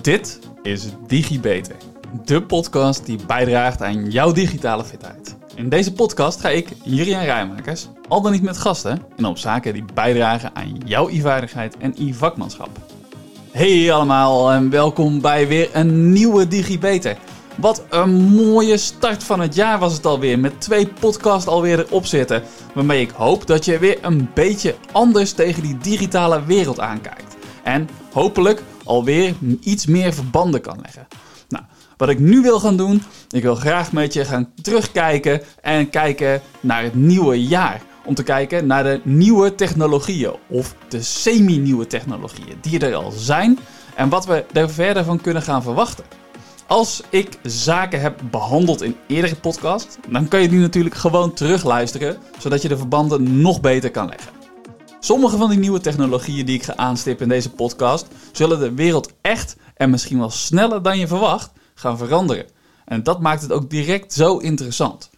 Dit 0.00 0.38
is 0.62 0.88
DigiBeter, 1.06 1.76
de 2.24 2.42
podcast 2.42 3.06
die 3.06 3.18
bijdraagt 3.26 3.82
aan 3.82 4.10
jouw 4.10 4.32
digitale 4.32 4.84
fitheid. 4.84 5.36
In 5.54 5.68
deze 5.68 5.92
podcast 5.92 6.40
ga 6.40 6.48
ik, 6.48 6.68
Jurian 6.84 7.22
Rijmakers, 7.22 7.88
al 8.08 8.20
dan 8.20 8.32
niet 8.32 8.42
met 8.42 8.58
gasten, 8.58 9.02
in 9.16 9.24
op 9.24 9.38
zaken 9.38 9.72
die 9.72 9.84
bijdragen 9.94 10.54
aan 10.54 10.78
jouw 10.84 11.08
e-vaardigheid 11.08 11.76
en 11.76 11.94
e-vakmanschap. 11.98 12.68
Hey 13.50 13.92
allemaal 13.92 14.52
en 14.52 14.70
welkom 14.70 15.20
bij 15.20 15.48
weer 15.48 15.68
een 15.72 16.12
nieuwe 16.12 16.48
DigiBeter. 16.48 17.16
Wat 17.56 17.84
een 17.90 18.14
mooie 18.14 18.76
start 18.76 19.24
van 19.24 19.40
het 19.40 19.54
jaar 19.54 19.78
was 19.78 19.92
het 19.92 20.06
alweer, 20.06 20.38
met 20.38 20.60
twee 20.60 20.86
podcasts 21.00 21.48
alweer 21.48 21.78
erop 21.78 22.06
zitten, 22.06 22.42
waarmee 22.74 23.00
ik 23.00 23.10
hoop 23.10 23.46
dat 23.46 23.64
je 23.64 23.78
weer 23.78 23.98
een 24.02 24.30
beetje 24.34 24.74
anders 24.92 25.32
tegen 25.32 25.62
die 25.62 25.78
digitale 25.78 26.44
wereld 26.44 26.80
aankijkt. 26.80 27.36
En 27.62 27.88
hopelijk 28.12 28.62
alweer 28.84 29.34
iets 29.60 29.86
meer 29.86 30.12
verbanden 30.14 30.60
kan 30.60 30.78
leggen. 30.82 31.06
Nou, 31.48 31.64
wat 31.96 32.08
ik 32.08 32.18
nu 32.18 32.40
wil 32.40 32.60
gaan 32.60 32.76
doen, 32.76 33.02
ik 33.30 33.42
wil 33.42 33.54
graag 33.54 33.92
met 33.92 34.12
je 34.12 34.24
gaan 34.24 34.50
terugkijken 34.62 35.42
en 35.60 35.90
kijken 35.90 36.40
naar 36.60 36.82
het 36.82 36.94
nieuwe 36.94 37.46
jaar. 37.46 37.82
Om 38.04 38.14
te 38.14 38.22
kijken 38.22 38.66
naar 38.66 38.82
de 38.82 39.00
nieuwe 39.04 39.54
technologieën 39.54 40.32
of 40.48 40.74
de 40.88 41.02
semi-nieuwe 41.02 41.86
technologieën 41.86 42.58
die 42.60 42.78
er 42.78 42.94
al 42.94 43.10
zijn 43.10 43.58
en 43.94 44.08
wat 44.08 44.26
we 44.26 44.44
er 44.52 44.70
verder 44.70 45.04
van 45.04 45.20
kunnen 45.20 45.42
gaan 45.42 45.62
verwachten. 45.62 46.04
Als 46.66 47.02
ik 47.10 47.38
zaken 47.42 48.00
heb 48.00 48.20
behandeld 48.30 48.82
in 48.82 48.96
eerdere 49.06 49.36
podcast, 49.36 49.98
dan 50.08 50.28
kan 50.28 50.40
je 50.40 50.48
die 50.48 50.58
natuurlijk 50.58 50.94
gewoon 50.94 51.32
terugluisteren, 51.32 52.16
zodat 52.38 52.62
je 52.62 52.68
de 52.68 52.76
verbanden 52.76 53.40
nog 53.40 53.60
beter 53.60 53.90
kan 53.90 54.08
leggen. 54.08 54.41
Sommige 55.04 55.36
van 55.36 55.50
die 55.50 55.58
nieuwe 55.58 55.80
technologieën 55.80 56.46
die 56.46 56.54
ik 56.54 56.62
ga 56.62 56.76
aanstippen 56.76 57.22
in 57.22 57.28
deze 57.28 57.50
podcast, 57.50 58.06
zullen 58.32 58.58
de 58.58 58.74
wereld 58.74 59.12
echt 59.20 59.56
en 59.74 59.90
misschien 59.90 60.18
wel 60.18 60.30
sneller 60.30 60.82
dan 60.82 60.98
je 60.98 61.06
verwacht 61.06 61.50
gaan 61.74 61.98
veranderen. 61.98 62.46
En 62.84 63.02
dat 63.02 63.20
maakt 63.20 63.42
het 63.42 63.52
ook 63.52 63.70
direct 63.70 64.12
zo 64.12 64.36
interessant. 64.36 65.10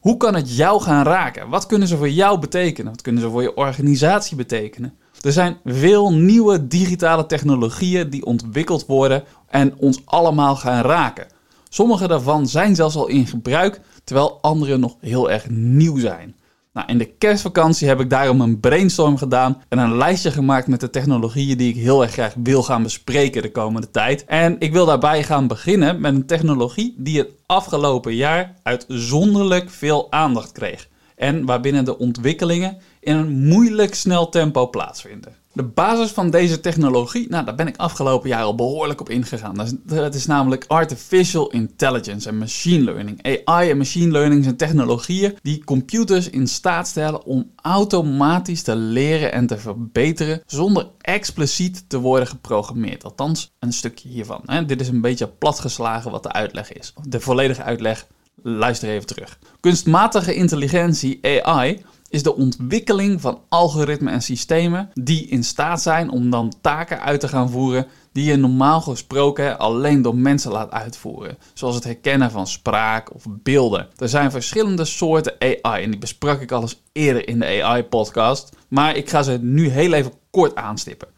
Hoe 0.00 0.16
kan 0.16 0.34
het 0.34 0.56
jou 0.56 0.82
gaan 0.82 1.04
raken? 1.04 1.48
Wat 1.48 1.66
kunnen 1.66 1.88
ze 1.88 1.96
voor 1.96 2.10
jou 2.10 2.38
betekenen? 2.38 2.92
Wat 2.92 3.02
kunnen 3.02 3.22
ze 3.22 3.30
voor 3.30 3.42
je 3.42 3.56
organisatie 3.56 4.36
betekenen? 4.36 4.94
Er 5.20 5.32
zijn 5.32 5.56
veel 5.64 6.12
nieuwe 6.12 6.66
digitale 6.66 7.26
technologieën 7.26 8.10
die 8.10 8.26
ontwikkeld 8.26 8.86
worden 8.86 9.24
en 9.48 9.74
ons 9.78 10.02
allemaal 10.04 10.56
gaan 10.56 10.82
raken. 10.82 11.26
Sommige 11.68 12.08
daarvan 12.08 12.48
zijn 12.48 12.74
zelfs 12.74 12.96
al 12.96 13.06
in 13.06 13.26
gebruik, 13.26 13.80
terwijl 14.04 14.38
andere 14.40 14.76
nog 14.76 14.96
heel 15.00 15.30
erg 15.30 15.48
nieuw 15.50 15.98
zijn. 15.98 16.34
Nou, 16.76 16.88
in 16.88 16.98
de 16.98 17.04
kerstvakantie 17.18 17.88
heb 17.88 18.00
ik 18.00 18.10
daarom 18.10 18.40
een 18.40 18.60
brainstorm 18.60 19.16
gedaan 19.16 19.62
en 19.68 19.78
een 19.78 19.96
lijstje 19.96 20.30
gemaakt 20.30 20.66
met 20.66 20.80
de 20.80 20.90
technologieën 20.90 21.56
die 21.56 21.68
ik 21.68 21.82
heel 21.82 22.02
erg 22.02 22.12
graag 22.12 22.34
wil 22.42 22.62
gaan 22.62 22.82
bespreken 22.82 23.42
de 23.42 23.50
komende 23.50 23.90
tijd. 23.90 24.24
En 24.24 24.56
ik 24.58 24.72
wil 24.72 24.86
daarbij 24.86 25.22
gaan 25.22 25.46
beginnen 25.46 26.00
met 26.00 26.14
een 26.14 26.26
technologie 26.26 26.94
die 26.98 27.18
het 27.18 27.30
afgelopen 27.46 28.14
jaar 28.14 28.54
uitzonderlijk 28.62 29.70
veel 29.70 30.12
aandacht 30.12 30.52
kreeg. 30.52 30.88
En 31.14 31.44
waarbinnen 31.44 31.84
de 31.84 31.98
ontwikkelingen 31.98 32.78
in 33.06 33.16
een 33.16 33.46
moeilijk 33.46 33.94
snel 33.94 34.28
tempo 34.28 34.66
plaatsvinden. 34.70 35.34
De 35.52 35.62
basis 35.62 36.10
van 36.10 36.30
deze 36.30 36.60
technologie, 36.60 37.28
nou, 37.28 37.44
daar 37.44 37.54
ben 37.54 37.66
ik 37.66 37.76
afgelopen 37.76 38.28
jaar 38.28 38.42
al 38.42 38.54
behoorlijk 38.54 39.00
op 39.00 39.10
ingegaan. 39.10 39.54
Dat 39.84 40.14
is, 40.14 40.16
is 40.16 40.26
namelijk 40.26 40.64
artificial 40.66 41.50
intelligence 41.50 42.28
en 42.28 42.38
machine 42.38 42.84
learning. 42.84 43.44
AI 43.44 43.70
en 43.70 43.76
machine 43.76 44.12
learning 44.12 44.44
zijn 44.44 44.56
technologieën 44.56 45.38
die 45.42 45.64
computers 45.64 46.30
in 46.30 46.46
staat 46.46 46.88
stellen 46.88 47.24
om 47.24 47.50
automatisch 47.62 48.62
te 48.62 48.76
leren 48.76 49.32
en 49.32 49.46
te 49.46 49.58
verbeteren 49.58 50.42
zonder 50.46 50.88
expliciet 51.00 51.88
te 51.88 51.98
worden 51.98 52.28
geprogrammeerd. 52.28 53.04
Althans, 53.04 53.52
een 53.58 53.72
stukje 53.72 54.08
hiervan. 54.08 54.42
Dit 54.66 54.80
is 54.80 54.88
een 54.88 55.00
beetje 55.00 55.28
platgeslagen 55.28 56.10
wat 56.10 56.22
de 56.22 56.32
uitleg 56.32 56.72
is. 56.72 56.92
De 57.08 57.20
volledige 57.20 57.62
uitleg, 57.62 58.06
luister 58.42 58.88
even 58.88 59.06
terug. 59.06 59.38
Kunstmatige 59.60 60.34
intelligentie, 60.34 61.42
AI 61.42 61.84
is 62.08 62.22
de 62.22 62.36
ontwikkeling 62.36 63.20
van 63.20 63.40
algoritmen 63.48 64.12
en 64.12 64.22
systemen 64.22 64.90
die 64.94 65.26
in 65.26 65.44
staat 65.44 65.82
zijn 65.82 66.10
om 66.10 66.30
dan 66.30 66.52
taken 66.60 67.00
uit 67.00 67.20
te 67.20 67.28
gaan 67.28 67.50
voeren 67.50 67.86
die 68.12 68.24
je 68.24 68.36
normaal 68.36 68.80
gesproken 68.80 69.58
alleen 69.58 70.02
door 70.02 70.16
mensen 70.16 70.52
laat 70.52 70.70
uitvoeren. 70.70 71.38
Zoals 71.54 71.74
het 71.74 71.84
herkennen 71.84 72.30
van 72.30 72.46
spraak 72.46 73.14
of 73.14 73.24
beelden. 73.28 73.88
Er 73.96 74.08
zijn 74.08 74.30
verschillende 74.30 74.84
soorten 74.84 75.34
AI 75.38 75.82
en 75.82 75.90
die 75.90 76.00
besprak 76.00 76.40
ik 76.40 76.52
al 76.52 76.62
eens 76.62 76.82
eerder 76.92 77.28
in 77.28 77.38
de 77.38 77.62
AI-podcast. 77.62 78.56
Maar 78.68 78.96
ik 78.96 79.10
ga 79.10 79.22
ze 79.22 79.38
nu 79.40 79.68
heel 79.68 79.92
even 79.92 80.12
kort 80.30 80.54
aanstippen. 80.54 81.08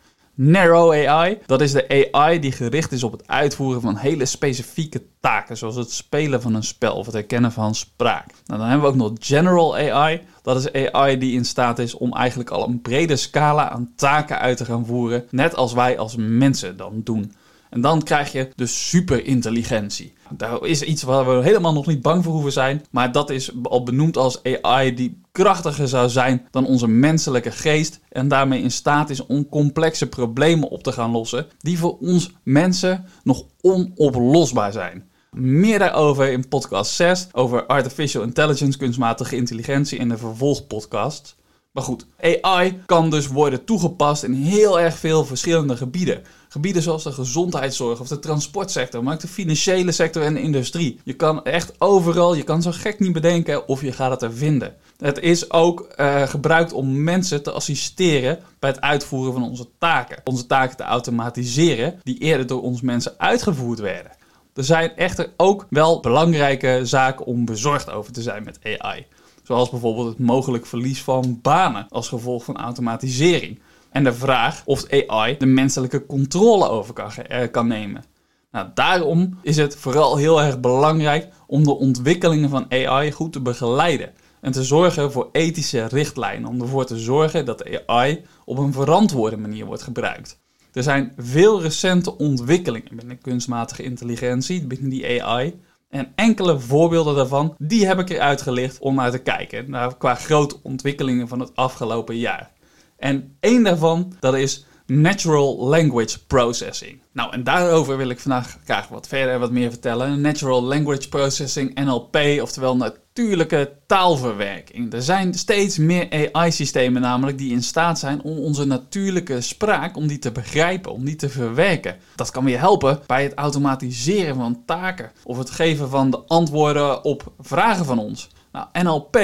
Narrow 0.40 0.92
AI, 0.92 1.38
dat 1.46 1.60
is 1.60 1.72
de 1.72 2.08
AI 2.12 2.38
die 2.38 2.52
gericht 2.52 2.92
is 2.92 3.02
op 3.02 3.12
het 3.12 3.26
uitvoeren 3.26 3.80
van 3.80 3.96
hele 3.96 4.24
specifieke 4.24 5.02
taken, 5.20 5.56
zoals 5.56 5.76
het 5.76 5.92
spelen 5.92 6.42
van 6.42 6.54
een 6.54 6.62
spel 6.62 6.94
of 6.94 7.06
het 7.06 7.14
herkennen 7.14 7.52
van 7.52 7.74
spraak. 7.74 8.26
Nou, 8.46 8.60
dan 8.60 8.68
hebben 8.68 8.80
we 8.80 8.92
ook 8.94 9.10
nog 9.10 9.12
General 9.20 9.76
AI, 9.76 10.20
dat 10.42 10.56
is 10.56 10.92
AI 10.92 11.18
die 11.18 11.34
in 11.34 11.44
staat 11.44 11.78
is 11.78 11.94
om 11.94 12.12
eigenlijk 12.12 12.50
al 12.50 12.68
een 12.68 12.80
brede 12.80 13.16
scala 13.16 13.70
aan 13.70 13.92
taken 13.96 14.38
uit 14.38 14.56
te 14.56 14.64
gaan 14.64 14.86
voeren, 14.86 15.24
net 15.30 15.54
als 15.54 15.72
wij 15.72 15.98
als 15.98 16.14
mensen 16.18 16.76
dan 16.76 17.00
doen. 17.04 17.32
En 17.70 17.80
dan 17.80 18.02
krijg 18.02 18.32
je 18.32 18.48
de 18.56 18.66
superintelligentie. 18.66 20.12
Daar 20.30 20.64
is 20.64 20.82
iets 20.82 21.02
waar 21.02 21.26
we 21.26 21.42
helemaal 21.42 21.72
nog 21.72 21.86
niet 21.86 22.02
bang 22.02 22.24
voor 22.24 22.32
hoeven 22.32 22.52
zijn. 22.52 22.84
Maar 22.90 23.12
dat 23.12 23.30
is 23.30 23.50
al 23.62 23.82
benoemd 23.82 24.16
als 24.16 24.42
AI 24.42 24.94
die 24.94 25.20
krachtiger 25.32 25.88
zou 25.88 26.08
zijn 26.08 26.46
dan 26.50 26.66
onze 26.66 26.88
menselijke 26.88 27.50
geest. 27.50 28.00
En 28.08 28.28
daarmee 28.28 28.62
in 28.62 28.70
staat 28.70 29.10
is 29.10 29.26
om 29.26 29.48
complexe 29.48 30.08
problemen 30.08 30.68
op 30.68 30.82
te 30.82 30.92
gaan 30.92 31.10
lossen. 31.10 31.46
Die 31.58 31.78
voor 31.78 31.98
ons 31.98 32.32
mensen 32.42 33.04
nog 33.22 33.44
onoplosbaar 33.60 34.72
zijn. 34.72 35.08
Meer 35.30 35.78
daarover 35.78 36.32
in 36.32 36.48
podcast 36.48 36.92
6 36.92 37.28
over 37.32 37.66
artificial 37.66 38.22
intelligence, 38.22 38.78
kunstmatige 38.78 39.36
intelligentie 39.36 39.98
in 39.98 40.08
de 40.08 40.18
vervolgpodcast. 40.18 41.36
Maar 41.78 41.86
goed, 41.86 42.06
AI 42.20 42.80
kan 42.86 43.10
dus 43.10 43.26
worden 43.26 43.64
toegepast 43.64 44.22
in 44.22 44.32
heel 44.32 44.80
erg 44.80 44.98
veel 44.98 45.24
verschillende 45.24 45.76
gebieden. 45.76 46.22
Gebieden 46.48 46.82
zoals 46.82 47.04
de 47.04 47.12
gezondheidszorg 47.12 48.00
of 48.00 48.08
de 48.08 48.18
transportsector, 48.18 49.02
maar 49.02 49.14
ook 49.14 49.20
de 49.20 49.28
financiële 49.28 49.92
sector 49.92 50.22
en 50.22 50.34
de 50.34 50.40
industrie. 50.40 51.00
Je 51.04 51.12
kan 51.12 51.44
echt 51.44 51.72
overal, 51.80 52.34
je 52.34 52.42
kan 52.42 52.62
zo 52.62 52.70
gek 52.74 52.98
niet 52.98 53.12
bedenken 53.12 53.68
of 53.68 53.82
je 53.82 53.92
gaat 53.92 54.10
het 54.10 54.22
er 54.22 54.32
vinden. 54.32 54.74
Het 54.96 55.18
is 55.18 55.50
ook 55.50 55.94
uh, 55.96 56.22
gebruikt 56.22 56.72
om 56.72 57.02
mensen 57.02 57.42
te 57.42 57.50
assisteren 57.50 58.38
bij 58.58 58.70
het 58.70 58.80
uitvoeren 58.80 59.32
van 59.32 59.42
onze 59.42 59.66
taken. 59.78 60.20
Onze 60.24 60.46
taken 60.46 60.76
te 60.76 60.82
automatiseren 60.82 62.00
die 62.02 62.18
eerder 62.18 62.46
door 62.46 62.62
ons 62.62 62.80
mensen 62.80 63.14
uitgevoerd 63.18 63.78
werden. 63.78 64.12
Er 64.54 64.64
zijn 64.64 64.96
echter 64.96 65.30
ook 65.36 65.66
wel 65.70 66.00
belangrijke 66.00 66.80
zaken 66.82 67.26
om 67.26 67.44
bezorgd 67.44 67.90
over 67.90 68.12
te 68.12 68.22
zijn 68.22 68.44
met 68.44 68.58
AI. 68.62 69.06
Zoals 69.48 69.70
bijvoorbeeld 69.70 70.08
het 70.08 70.18
mogelijk 70.18 70.66
verlies 70.66 71.02
van 71.02 71.38
banen 71.42 71.86
als 71.88 72.08
gevolg 72.08 72.44
van 72.44 72.56
automatisering. 72.56 73.58
En 73.90 74.04
de 74.04 74.12
vraag 74.12 74.62
of 74.64 74.90
AI 74.90 75.36
de 75.36 75.46
menselijke 75.46 76.06
controle 76.06 76.68
over 76.68 76.94
kan, 76.94 77.10
eh, 77.10 77.50
kan 77.50 77.66
nemen. 77.66 78.04
Nou, 78.50 78.68
daarom 78.74 79.38
is 79.42 79.56
het 79.56 79.76
vooral 79.76 80.16
heel 80.16 80.42
erg 80.42 80.60
belangrijk 80.60 81.28
om 81.46 81.64
de 81.64 81.76
ontwikkelingen 81.76 82.48
van 82.48 82.66
AI 82.68 83.12
goed 83.12 83.32
te 83.32 83.40
begeleiden. 83.40 84.12
En 84.40 84.52
te 84.52 84.64
zorgen 84.64 85.12
voor 85.12 85.28
ethische 85.32 85.84
richtlijnen. 85.84 86.48
Om 86.48 86.60
ervoor 86.60 86.84
te 86.86 86.98
zorgen 86.98 87.44
dat 87.44 87.86
AI 87.86 88.24
op 88.44 88.58
een 88.58 88.72
verantwoorde 88.72 89.36
manier 89.36 89.64
wordt 89.64 89.82
gebruikt. 89.82 90.40
Er 90.72 90.82
zijn 90.82 91.12
veel 91.16 91.62
recente 91.62 92.16
ontwikkelingen 92.16 92.96
binnen 92.96 93.20
kunstmatige 93.20 93.82
intelligentie, 93.82 94.66
binnen 94.66 94.90
die 94.90 95.22
AI. 95.22 95.54
En 95.88 96.12
enkele 96.14 96.58
voorbeelden 96.58 97.14
daarvan, 97.14 97.54
die 97.58 97.86
heb 97.86 97.98
ik 97.98 98.10
eruit 98.10 98.42
gelicht 98.42 98.78
om 98.78 98.94
naar 98.94 99.10
te 99.10 99.18
kijken. 99.18 99.96
Qua 99.98 100.14
grote 100.14 100.56
ontwikkelingen 100.62 101.28
van 101.28 101.40
het 101.40 101.50
afgelopen 101.54 102.16
jaar. 102.16 102.50
En 102.96 103.36
één 103.40 103.62
daarvan, 103.62 104.12
dat 104.20 104.34
is 104.34 104.66
Natural 104.90 105.56
Language 105.58 106.26
Processing. 106.26 107.00
Nou, 107.12 107.32
en 107.32 107.44
daarover 107.44 107.96
wil 107.96 108.08
ik 108.08 108.20
vandaag 108.20 108.58
graag 108.64 108.88
wat 108.88 109.08
verder 109.08 109.38
wat 109.38 109.50
meer 109.50 109.70
vertellen. 109.70 110.20
Natural 110.20 110.62
Language 110.62 111.08
Processing, 111.08 111.74
NLP, 111.74 112.16
oftewel 112.40 112.76
natuurlijke 112.76 113.72
taalverwerking. 113.86 114.92
Er 114.92 115.02
zijn 115.02 115.34
steeds 115.34 115.78
meer 115.78 116.30
AI-systemen 116.32 117.02
namelijk 117.02 117.38
die 117.38 117.52
in 117.52 117.62
staat 117.62 117.98
zijn 117.98 118.22
om 118.22 118.38
onze 118.38 118.64
natuurlijke 118.64 119.40
spraak, 119.40 119.96
om 119.96 120.06
die 120.06 120.18
te 120.18 120.32
begrijpen, 120.32 120.92
om 120.92 121.04
die 121.04 121.16
te 121.16 121.28
verwerken. 121.28 121.96
Dat 122.14 122.30
kan 122.30 122.44
weer 122.44 122.58
helpen 122.58 123.00
bij 123.06 123.22
het 123.22 123.34
automatiseren 123.34 124.34
van 124.34 124.62
taken 124.66 125.12
of 125.24 125.38
het 125.38 125.50
geven 125.50 125.88
van 125.88 126.10
de 126.10 126.18
antwoorden 126.26 127.04
op 127.04 127.32
vragen 127.38 127.84
van 127.84 127.98
ons. 127.98 128.28
Nou, 128.52 128.66
NLP 128.72 129.18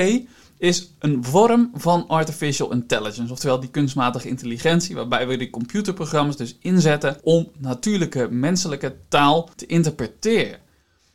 is 0.64 0.94
een 0.99 1.25
vorm 1.25 1.70
van 1.75 2.08
artificial 2.08 2.72
intelligence, 2.72 3.32
oftewel 3.32 3.61
die 3.61 3.70
kunstmatige 3.70 4.28
intelligentie, 4.28 4.94
waarbij 4.94 5.26
we 5.26 5.37
die 5.37 5.50
computerprogramma's 5.50 6.37
dus 6.37 6.56
inzetten 6.61 7.19
om 7.22 7.49
natuurlijke 7.58 8.28
menselijke 8.31 8.96
taal 9.08 9.50
te 9.56 9.66
interpreteren. 9.66 10.62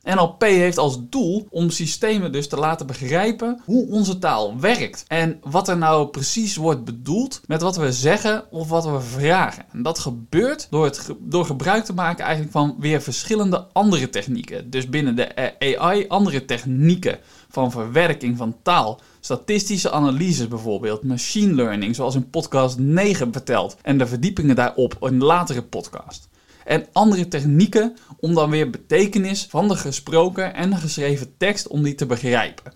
NLP 0.03 0.41
heeft 0.41 0.77
als 0.77 0.97
doel 1.09 1.47
om 1.49 1.69
systemen 1.69 2.31
dus 2.31 2.47
te 2.47 2.57
laten 2.57 2.87
begrijpen 2.87 3.61
hoe 3.65 3.87
onze 3.87 4.19
taal 4.19 4.59
werkt. 4.59 5.05
En 5.07 5.39
wat 5.43 5.67
er 5.67 5.77
nou 5.77 6.07
precies 6.07 6.55
wordt 6.55 6.83
bedoeld 6.83 7.41
met 7.47 7.61
wat 7.61 7.77
we 7.77 7.91
zeggen 7.91 8.51
of 8.51 8.69
wat 8.69 8.85
we 8.85 8.99
vragen. 8.99 9.65
En 9.71 9.81
dat 9.83 9.99
gebeurt 9.99 10.67
door, 10.69 10.85
het, 10.85 11.09
door 11.19 11.45
gebruik 11.45 11.85
te 11.85 11.93
maken 11.93 12.23
eigenlijk 12.23 12.53
van 12.53 12.75
weer 12.79 13.01
verschillende 13.01 13.67
andere 13.73 14.09
technieken. 14.09 14.69
Dus 14.69 14.89
binnen 14.89 15.15
de 15.15 15.55
AI 15.59 16.07
andere 16.07 16.45
technieken 16.45 17.19
van 17.49 17.71
verwerking 17.71 18.37
van 18.37 18.55
taal. 18.63 19.01
Statistische 19.19 19.91
analyses 19.91 20.47
bijvoorbeeld, 20.47 21.03
machine 21.03 21.53
learning, 21.53 21.95
zoals 21.95 22.15
in 22.15 22.29
podcast 22.29 22.77
9 22.77 23.31
verteld. 23.31 23.77
En 23.81 23.97
de 23.97 24.07
verdiepingen 24.07 24.55
daarop 24.55 24.95
in 24.99 25.07
een 25.07 25.23
latere 25.23 25.63
podcast 25.63 26.29
en 26.69 26.85
andere 26.91 27.27
technieken 27.27 27.95
om 28.19 28.33
dan 28.33 28.49
weer 28.49 28.69
betekenis 28.69 29.47
van 29.49 29.67
de 29.67 29.75
gesproken 29.75 30.53
en 30.53 30.69
de 30.69 30.75
geschreven 30.75 31.37
tekst 31.37 31.67
om 31.67 31.83
die 31.83 31.95
te 31.95 32.05
begrijpen. 32.05 32.73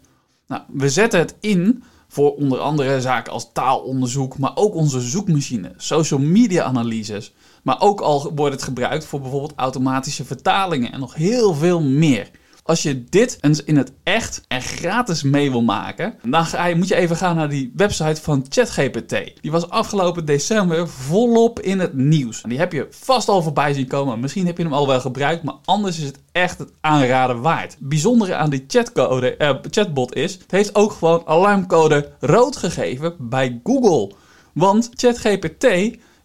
Nou, 0.47 0.61
we 0.67 0.89
zetten 0.89 1.19
het 1.19 1.35
in 1.39 1.83
voor 2.07 2.35
onder 2.35 2.59
andere 2.59 3.01
zaken 3.01 3.33
als 3.33 3.49
taalonderzoek, 3.53 4.37
maar 4.37 4.51
ook 4.55 4.75
onze 4.75 5.01
zoekmachine, 5.01 5.73
social 5.77 6.19
media 6.19 6.63
analyses. 6.63 7.33
Maar 7.63 7.81
ook 7.81 8.01
al 8.01 8.31
wordt 8.35 8.53
het 8.53 8.63
gebruikt 8.63 9.05
voor 9.05 9.21
bijvoorbeeld 9.21 9.53
automatische 9.55 10.25
vertalingen 10.25 10.91
en 10.91 10.99
nog 10.99 11.13
heel 11.13 11.53
veel 11.53 11.81
meer. 11.81 12.29
Als 12.65 12.83
je 12.83 13.03
dit 13.03 13.37
eens 13.41 13.63
in 13.63 13.77
het 13.77 13.91
echt 14.03 14.41
en 14.47 14.61
gratis 14.61 15.23
mee 15.23 15.51
wil 15.51 15.61
maken, 15.61 16.15
dan 16.23 16.45
ga 16.45 16.65
je, 16.65 16.75
moet 16.75 16.87
je 16.87 16.95
even 16.95 17.15
gaan 17.15 17.35
naar 17.35 17.49
die 17.49 17.71
website 17.75 18.21
van 18.21 18.45
ChatGPT. 18.49 19.41
Die 19.41 19.51
was 19.51 19.69
afgelopen 19.69 20.25
december 20.25 20.87
volop 20.87 21.59
in 21.59 21.79
het 21.79 21.93
nieuws. 21.93 22.41
Die 22.41 22.57
heb 22.57 22.71
je 22.71 22.87
vast 22.89 23.27
al 23.27 23.41
voorbij 23.41 23.73
zien 23.73 23.87
komen. 23.87 24.19
Misschien 24.19 24.45
heb 24.45 24.57
je 24.57 24.63
hem 24.63 24.73
al 24.73 24.87
wel 24.87 24.99
gebruikt, 24.99 25.43
maar 25.43 25.55
anders 25.65 25.97
is 25.97 26.05
het 26.05 26.19
echt 26.31 26.57
het 26.57 26.71
aanraden 26.81 27.41
waard. 27.41 27.75
bijzondere 27.79 28.35
aan 28.35 28.49
die 28.49 28.63
chatcode, 28.67 29.35
uh, 29.37 29.55
chatbot 29.61 30.15
is, 30.15 30.33
het 30.33 30.51
heeft 30.51 30.75
ook 30.75 30.91
gewoon 30.91 31.21
alarmcode 31.25 32.11
rood 32.19 32.57
gegeven 32.57 33.15
bij 33.19 33.59
Google. 33.63 34.15
Want 34.53 34.89
ChatGPT 34.95 35.65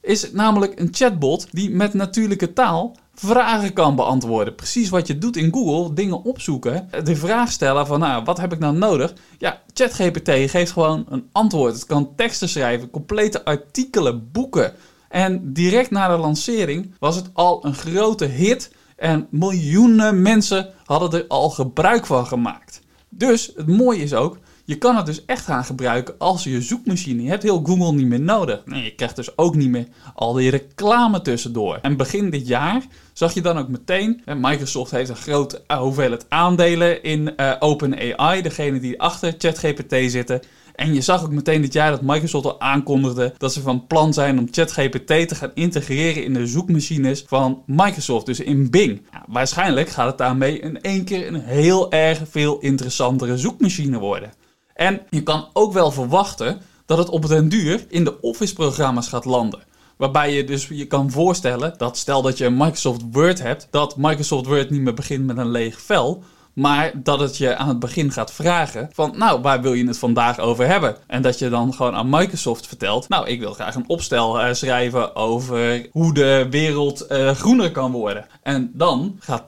is 0.00 0.32
namelijk 0.32 0.80
een 0.80 0.88
chatbot 0.90 1.46
die 1.50 1.70
met 1.70 1.94
natuurlijke 1.94 2.52
taal 2.52 2.96
vragen 3.20 3.72
kan 3.72 3.96
beantwoorden. 3.96 4.54
Precies 4.54 4.88
wat 4.88 5.06
je 5.06 5.18
doet 5.18 5.36
in 5.36 5.52
Google, 5.52 5.94
dingen 5.94 6.22
opzoeken, 6.22 6.88
de 7.04 7.16
vraag 7.16 7.52
stellen 7.52 7.86
van 7.86 8.00
nou, 8.00 8.24
wat 8.24 8.38
heb 8.38 8.52
ik 8.52 8.58
nou 8.58 8.76
nodig? 8.76 9.12
Ja, 9.38 9.62
ChatGPT 9.72 10.30
geeft 10.50 10.72
gewoon 10.72 11.06
een 11.08 11.28
antwoord. 11.32 11.74
Het 11.74 11.86
kan 11.86 12.14
teksten 12.16 12.48
schrijven, 12.48 12.90
complete 12.90 13.44
artikelen, 13.44 14.28
boeken. 14.32 14.72
En 15.08 15.52
direct 15.52 15.90
na 15.90 16.08
de 16.08 16.16
lancering 16.16 16.94
was 16.98 17.16
het 17.16 17.30
al 17.32 17.64
een 17.64 17.74
grote 17.74 18.24
hit 18.24 18.72
en 18.96 19.26
miljoenen 19.30 20.22
mensen 20.22 20.72
hadden 20.84 21.20
er 21.20 21.26
al 21.28 21.50
gebruik 21.50 22.06
van 22.06 22.26
gemaakt. 22.26 22.80
Dus 23.08 23.52
het 23.56 23.66
mooie 23.66 24.02
is 24.02 24.14
ook, 24.14 24.38
je 24.68 24.78
kan 24.78 24.96
het 24.96 25.06
dus 25.06 25.24
echt 25.24 25.44
gaan 25.44 25.64
gebruiken 25.64 26.14
als 26.18 26.44
je 26.44 26.62
zoekmachine. 26.62 27.22
Je 27.22 27.28
hebt 27.28 27.42
heel 27.42 27.62
Google 27.64 27.92
niet 27.92 28.06
meer 28.06 28.20
nodig. 28.20 28.62
Nee, 28.64 28.84
je 28.84 28.94
krijgt 28.94 29.16
dus 29.16 29.38
ook 29.38 29.54
niet 29.54 29.68
meer 29.68 29.86
al 30.14 30.32
die 30.32 30.50
reclame 30.50 31.20
tussendoor. 31.20 31.78
En 31.82 31.96
begin 31.96 32.30
dit 32.30 32.46
jaar 32.46 32.82
zag 33.12 33.34
je 33.34 33.40
dan 33.40 33.58
ook 33.58 33.68
meteen, 33.68 34.22
Microsoft 34.36 34.90
heeft 34.90 35.10
een 35.10 35.16
grote 35.16 35.62
hoeveelheid 35.78 36.26
aandelen 36.28 37.02
in 37.02 37.32
uh, 37.36 37.54
OpenAI, 37.58 38.42
degene 38.42 38.80
die 38.80 39.00
achter 39.00 39.34
ChatGPT 39.38 40.10
zitten. 40.10 40.40
En 40.74 40.94
je 40.94 41.00
zag 41.00 41.22
ook 41.22 41.32
meteen 41.32 41.62
dit 41.62 41.72
jaar 41.72 41.90
dat 41.90 42.02
Microsoft 42.02 42.44
al 42.44 42.60
aankondigde 42.60 43.34
dat 43.38 43.52
ze 43.52 43.60
van 43.60 43.86
plan 43.86 44.12
zijn 44.12 44.38
om 44.38 44.48
ChatGPT 44.50 45.28
te 45.28 45.34
gaan 45.34 45.50
integreren 45.54 46.24
in 46.24 46.34
de 46.34 46.46
zoekmachines 46.46 47.24
van 47.26 47.62
Microsoft, 47.66 48.26
dus 48.26 48.40
in 48.40 48.70
Bing. 48.70 49.02
Waarschijnlijk 49.26 49.88
gaat 49.88 50.06
het 50.06 50.18
daarmee 50.18 50.60
in 50.60 50.80
één 50.80 51.04
keer 51.04 51.26
een 51.26 51.40
heel 51.40 51.92
erg 51.92 52.22
veel 52.30 52.58
interessantere 52.58 53.36
zoekmachine 53.36 53.98
worden. 53.98 54.37
En 54.78 55.00
je 55.10 55.22
kan 55.22 55.48
ook 55.52 55.72
wel 55.72 55.90
verwachten 55.90 56.60
dat 56.86 56.98
het 56.98 57.08
op 57.08 57.26
den 57.26 57.48
duur 57.48 57.84
in 57.88 58.04
de 58.04 58.20
Office-programma's 58.20 59.08
gaat 59.08 59.24
landen. 59.24 59.62
Waarbij 59.96 60.34
je 60.34 60.44
dus 60.44 60.68
je 60.68 60.86
kan 60.86 61.10
voorstellen 61.10 61.74
dat 61.76 61.96
stel 61.96 62.22
dat 62.22 62.38
je 62.38 62.50
Microsoft 62.50 63.02
Word 63.12 63.42
hebt, 63.42 63.68
dat 63.70 63.96
Microsoft 63.96 64.46
Word 64.46 64.70
niet 64.70 64.80
meer 64.80 64.94
begint 64.94 65.26
met 65.26 65.36
een 65.38 65.50
leeg 65.50 65.80
vel, 65.80 66.22
maar 66.58 66.92
dat 66.94 67.20
het 67.20 67.36
je 67.36 67.56
aan 67.56 67.68
het 67.68 67.78
begin 67.78 68.12
gaat 68.12 68.32
vragen 68.32 68.88
van, 68.92 69.14
nou, 69.16 69.40
waar 69.40 69.62
wil 69.62 69.72
je 69.72 69.86
het 69.86 69.98
vandaag 69.98 70.38
over 70.38 70.66
hebben? 70.66 70.96
En 71.06 71.22
dat 71.22 71.38
je 71.38 71.48
dan 71.48 71.74
gewoon 71.74 71.94
aan 71.94 72.10
Microsoft 72.10 72.66
vertelt, 72.66 73.08
nou, 73.08 73.26
ik 73.26 73.40
wil 73.40 73.52
graag 73.52 73.74
een 73.74 73.88
opstel 73.88 74.40
uh, 74.40 74.52
schrijven 74.52 75.16
over 75.16 75.88
hoe 75.92 76.14
de 76.14 76.46
wereld 76.50 77.06
uh, 77.08 77.30
groener 77.30 77.70
kan 77.70 77.92
worden. 77.92 78.26
En 78.42 78.70
dan 78.74 79.16
gaat 79.20 79.46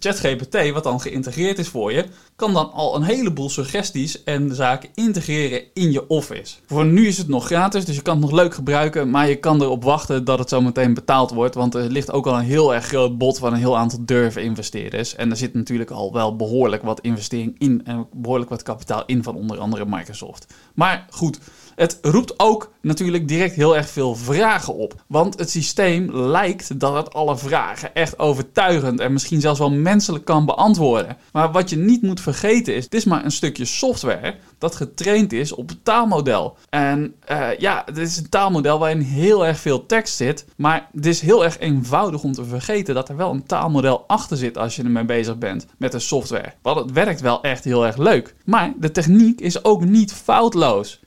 ChatGPT, 0.00 0.70
wat 0.72 0.84
dan 0.84 1.00
geïntegreerd 1.00 1.58
is 1.58 1.68
voor 1.68 1.92
je, 1.92 2.04
kan 2.40 2.52
dan 2.52 2.72
al 2.72 2.96
een 2.96 3.02
heleboel 3.02 3.50
suggesties 3.50 4.24
en 4.24 4.54
zaken 4.54 4.88
integreren 4.94 5.62
in 5.74 5.92
je 5.92 6.08
Office. 6.08 6.56
Voor 6.66 6.84
nu 6.84 7.06
is 7.06 7.18
het 7.18 7.28
nog 7.28 7.46
gratis, 7.46 7.84
dus 7.84 7.96
je 7.96 8.02
kan 8.02 8.16
het 8.16 8.30
nog 8.30 8.40
leuk 8.40 8.54
gebruiken, 8.54 9.10
maar 9.10 9.28
je 9.28 9.36
kan 9.36 9.62
erop 9.62 9.84
wachten 9.84 10.24
dat 10.24 10.38
het 10.38 10.48
zo 10.48 10.60
meteen 10.60 10.94
betaald 10.94 11.30
wordt, 11.30 11.54
want 11.54 11.74
er 11.74 11.90
ligt 11.90 12.12
ook 12.12 12.26
al 12.26 12.38
een 12.38 12.44
heel 12.44 12.74
erg 12.74 12.86
groot 12.86 13.18
bod 13.18 13.38
van 13.38 13.52
een 13.52 13.58
heel 13.58 13.78
aantal 13.78 13.98
durven 14.04 14.42
investeerders. 14.42 15.14
En 15.14 15.30
er 15.30 15.36
zit 15.36 15.54
natuurlijk 15.54 15.90
al 15.90 16.12
wel 16.12 16.36
behoorlijk 16.36 16.82
wat 16.82 17.00
investering 17.00 17.54
in 17.58 17.84
en 17.84 18.06
behoorlijk 18.12 18.50
wat 18.50 18.62
kapitaal 18.62 19.02
in 19.06 19.22
van 19.22 19.36
onder 19.36 19.58
andere 19.58 19.84
Microsoft. 19.86 20.54
Maar 20.74 21.06
goed, 21.10 21.38
het 21.80 21.98
roept 22.02 22.34
ook 22.36 22.72
natuurlijk 22.80 23.28
direct 23.28 23.54
heel 23.54 23.76
erg 23.76 23.88
veel 23.88 24.14
vragen 24.14 24.74
op. 24.74 24.94
Want 25.06 25.38
het 25.38 25.50
systeem 25.50 26.16
lijkt 26.16 26.80
dat 26.80 26.94
het 26.94 27.14
alle 27.14 27.36
vragen 27.36 27.94
echt 27.94 28.18
overtuigend 28.18 29.00
en 29.00 29.12
misschien 29.12 29.40
zelfs 29.40 29.58
wel 29.58 29.70
menselijk 29.70 30.24
kan 30.24 30.44
beantwoorden. 30.44 31.16
Maar 31.32 31.52
wat 31.52 31.70
je 31.70 31.76
niet 31.76 32.02
moet 32.02 32.20
vergeten 32.20 32.74
is, 32.74 32.84
het 32.84 32.94
is 32.94 33.04
maar 33.04 33.24
een 33.24 33.30
stukje 33.30 33.64
software 33.64 34.34
dat 34.58 34.76
getraind 34.76 35.32
is 35.32 35.52
op 35.52 35.68
het 35.68 35.84
taalmodel. 35.84 36.56
En 36.68 37.14
uh, 37.30 37.48
ja, 37.58 37.82
het 37.86 37.98
is 37.98 38.16
een 38.16 38.28
taalmodel 38.28 38.78
waarin 38.78 39.00
heel 39.00 39.46
erg 39.46 39.58
veel 39.58 39.86
tekst 39.86 40.16
zit. 40.16 40.44
Maar 40.56 40.88
het 40.92 41.06
is 41.06 41.20
heel 41.20 41.44
erg 41.44 41.58
eenvoudig 41.58 42.22
om 42.22 42.32
te 42.32 42.44
vergeten 42.44 42.94
dat 42.94 43.08
er 43.08 43.16
wel 43.16 43.30
een 43.30 43.46
taalmodel 43.46 44.04
achter 44.06 44.36
zit 44.36 44.58
als 44.58 44.76
je 44.76 44.82
ermee 44.82 45.04
bezig 45.04 45.38
bent 45.38 45.66
met 45.76 45.92
de 45.92 45.98
software. 45.98 46.52
Want 46.62 46.78
het 46.78 46.92
werkt 46.92 47.20
wel 47.20 47.42
echt 47.42 47.64
heel 47.64 47.86
erg 47.86 47.96
leuk. 47.96 48.34
Maar 48.44 48.72
de 48.76 48.90
techniek 48.90 49.40
is 49.40 49.64
ook 49.64 49.84
niet 49.84 50.12
foutloos. 50.12 51.00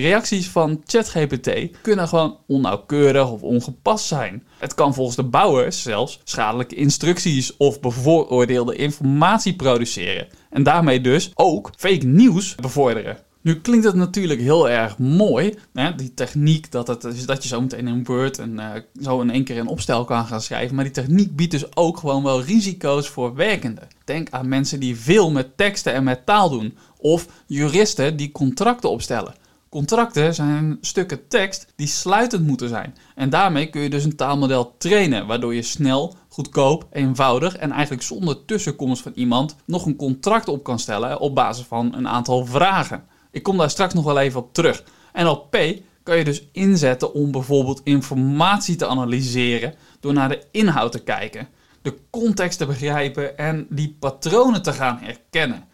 Reacties 0.00 0.48
van 0.48 0.82
ChatGPT 0.86 1.50
kunnen 1.82 2.08
gewoon 2.08 2.38
onnauwkeurig 2.46 3.30
of 3.30 3.42
ongepast 3.42 4.06
zijn. 4.06 4.46
Het 4.58 4.74
kan 4.74 4.94
volgens 4.94 5.16
de 5.16 5.22
bouwers 5.22 5.82
zelfs 5.82 6.20
schadelijke 6.24 6.74
instructies 6.74 7.56
of 7.56 7.80
bevooroordeelde 7.80 8.76
informatie 8.76 9.56
produceren. 9.56 10.28
En 10.50 10.62
daarmee 10.62 11.00
dus 11.00 11.30
ook 11.34 11.70
fake 11.76 12.06
nieuws 12.06 12.54
bevorderen. 12.54 13.18
Nu 13.40 13.60
klinkt 13.60 13.84
het 13.84 13.94
natuurlijk 13.94 14.40
heel 14.40 14.68
erg 14.70 14.98
mooi, 14.98 15.54
hè? 15.72 15.94
die 15.94 16.14
techniek 16.14 16.70
dat, 16.70 16.88
het, 16.88 17.26
dat 17.26 17.42
je 17.42 17.48
zo 17.48 17.60
meteen 17.60 17.88
in 17.88 18.04
Word 18.04 18.38
en 18.38 18.52
uh, 18.52 18.70
zo 19.02 19.20
in 19.20 19.30
één 19.30 19.44
keer 19.44 19.58
een 19.58 19.66
opstel 19.66 20.04
kan 20.04 20.26
gaan 20.26 20.40
schrijven. 20.40 20.74
Maar 20.74 20.84
die 20.84 20.92
techniek 20.92 21.36
biedt 21.36 21.50
dus 21.50 21.76
ook 21.76 21.96
gewoon 21.96 22.22
wel 22.22 22.42
risico's 22.42 23.08
voor 23.08 23.34
werkenden. 23.34 23.88
Denk 24.04 24.30
aan 24.30 24.48
mensen 24.48 24.80
die 24.80 24.96
veel 24.96 25.30
met 25.30 25.56
teksten 25.56 25.92
en 25.92 26.04
met 26.04 26.26
taal 26.26 26.50
doen. 26.50 26.76
Of 26.98 27.26
juristen 27.46 28.16
die 28.16 28.32
contracten 28.32 28.90
opstellen. 28.90 29.34
Contracten 29.68 30.34
zijn 30.34 30.78
stukken 30.80 31.28
tekst 31.28 31.72
die 31.76 31.86
sluitend 31.86 32.46
moeten 32.46 32.68
zijn. 32.68 32.94
En 33.14 33.30
daarmee 33.30 33.70
kun 33.70 33.80
je 33.80 33.90
dus 33.90 34.04
een 34.04 34.16
taalmodel 34.16 34.74
trainen, 34.78 35.26
waardoor 35.26 35.54
je 35.54 35.62
snel, 35.62 36.16
goedkoop, 36.28 36.86
eenvoudig 36.90 37.56
en 37.56 37.70
eigenlijk 37.70 38.02
zonder 38.02 38.44
tussenkomst 38.44 39.02
van 39.02 39.12
iemand 39.14 39.56
nog 39.64 39.86
een 39.86 39.96
contract 39.96 40.48
op 40.48 40.64
kan 40.64 40.78
stellen 40.78 41.20
op 41.20 41.34
basis 41.34 41.66
van 41.66 41.94
een 41.94 42.08
aantal 42.08 42.46
vragen. 42.46 43.04
Ik 43.30 43.42
kom 43.42 43.56
daar 43.56 43.70
straks 43.70 43.94
nog 43.94 44.04
wel 44.04 44.18
even 44.18 44.40
op 44.40 44.52
terug. 44.54 44.84
NLP 45.12 45.56
kan 46.02 46.16
je 46.16 46.24
dus 46.24 46.48
inzetten 46.52 47.14
om 47.14 47.30
bijvoorbeeld 47.30 47.80
informatie 47.84 48.76
te 48.76 48.86
analyseren 48.86 49.74
door 50.00 50.12
naar 50.12 50.28
de 50.28 50.42
inhoud 50.50 50.92
te 50.92 51.02
kijken, 51.02 51.48
de 51.82 51.98
context 52.10 52.58
te 52.58 52.66
begrijpen 52.66 53.38
en 53.38 53.66
die 53.70 53.96
patronen 54.00 54.62
te 54.62 54.72
gaan 54.72 54.98
herkennen. 55.00 55.64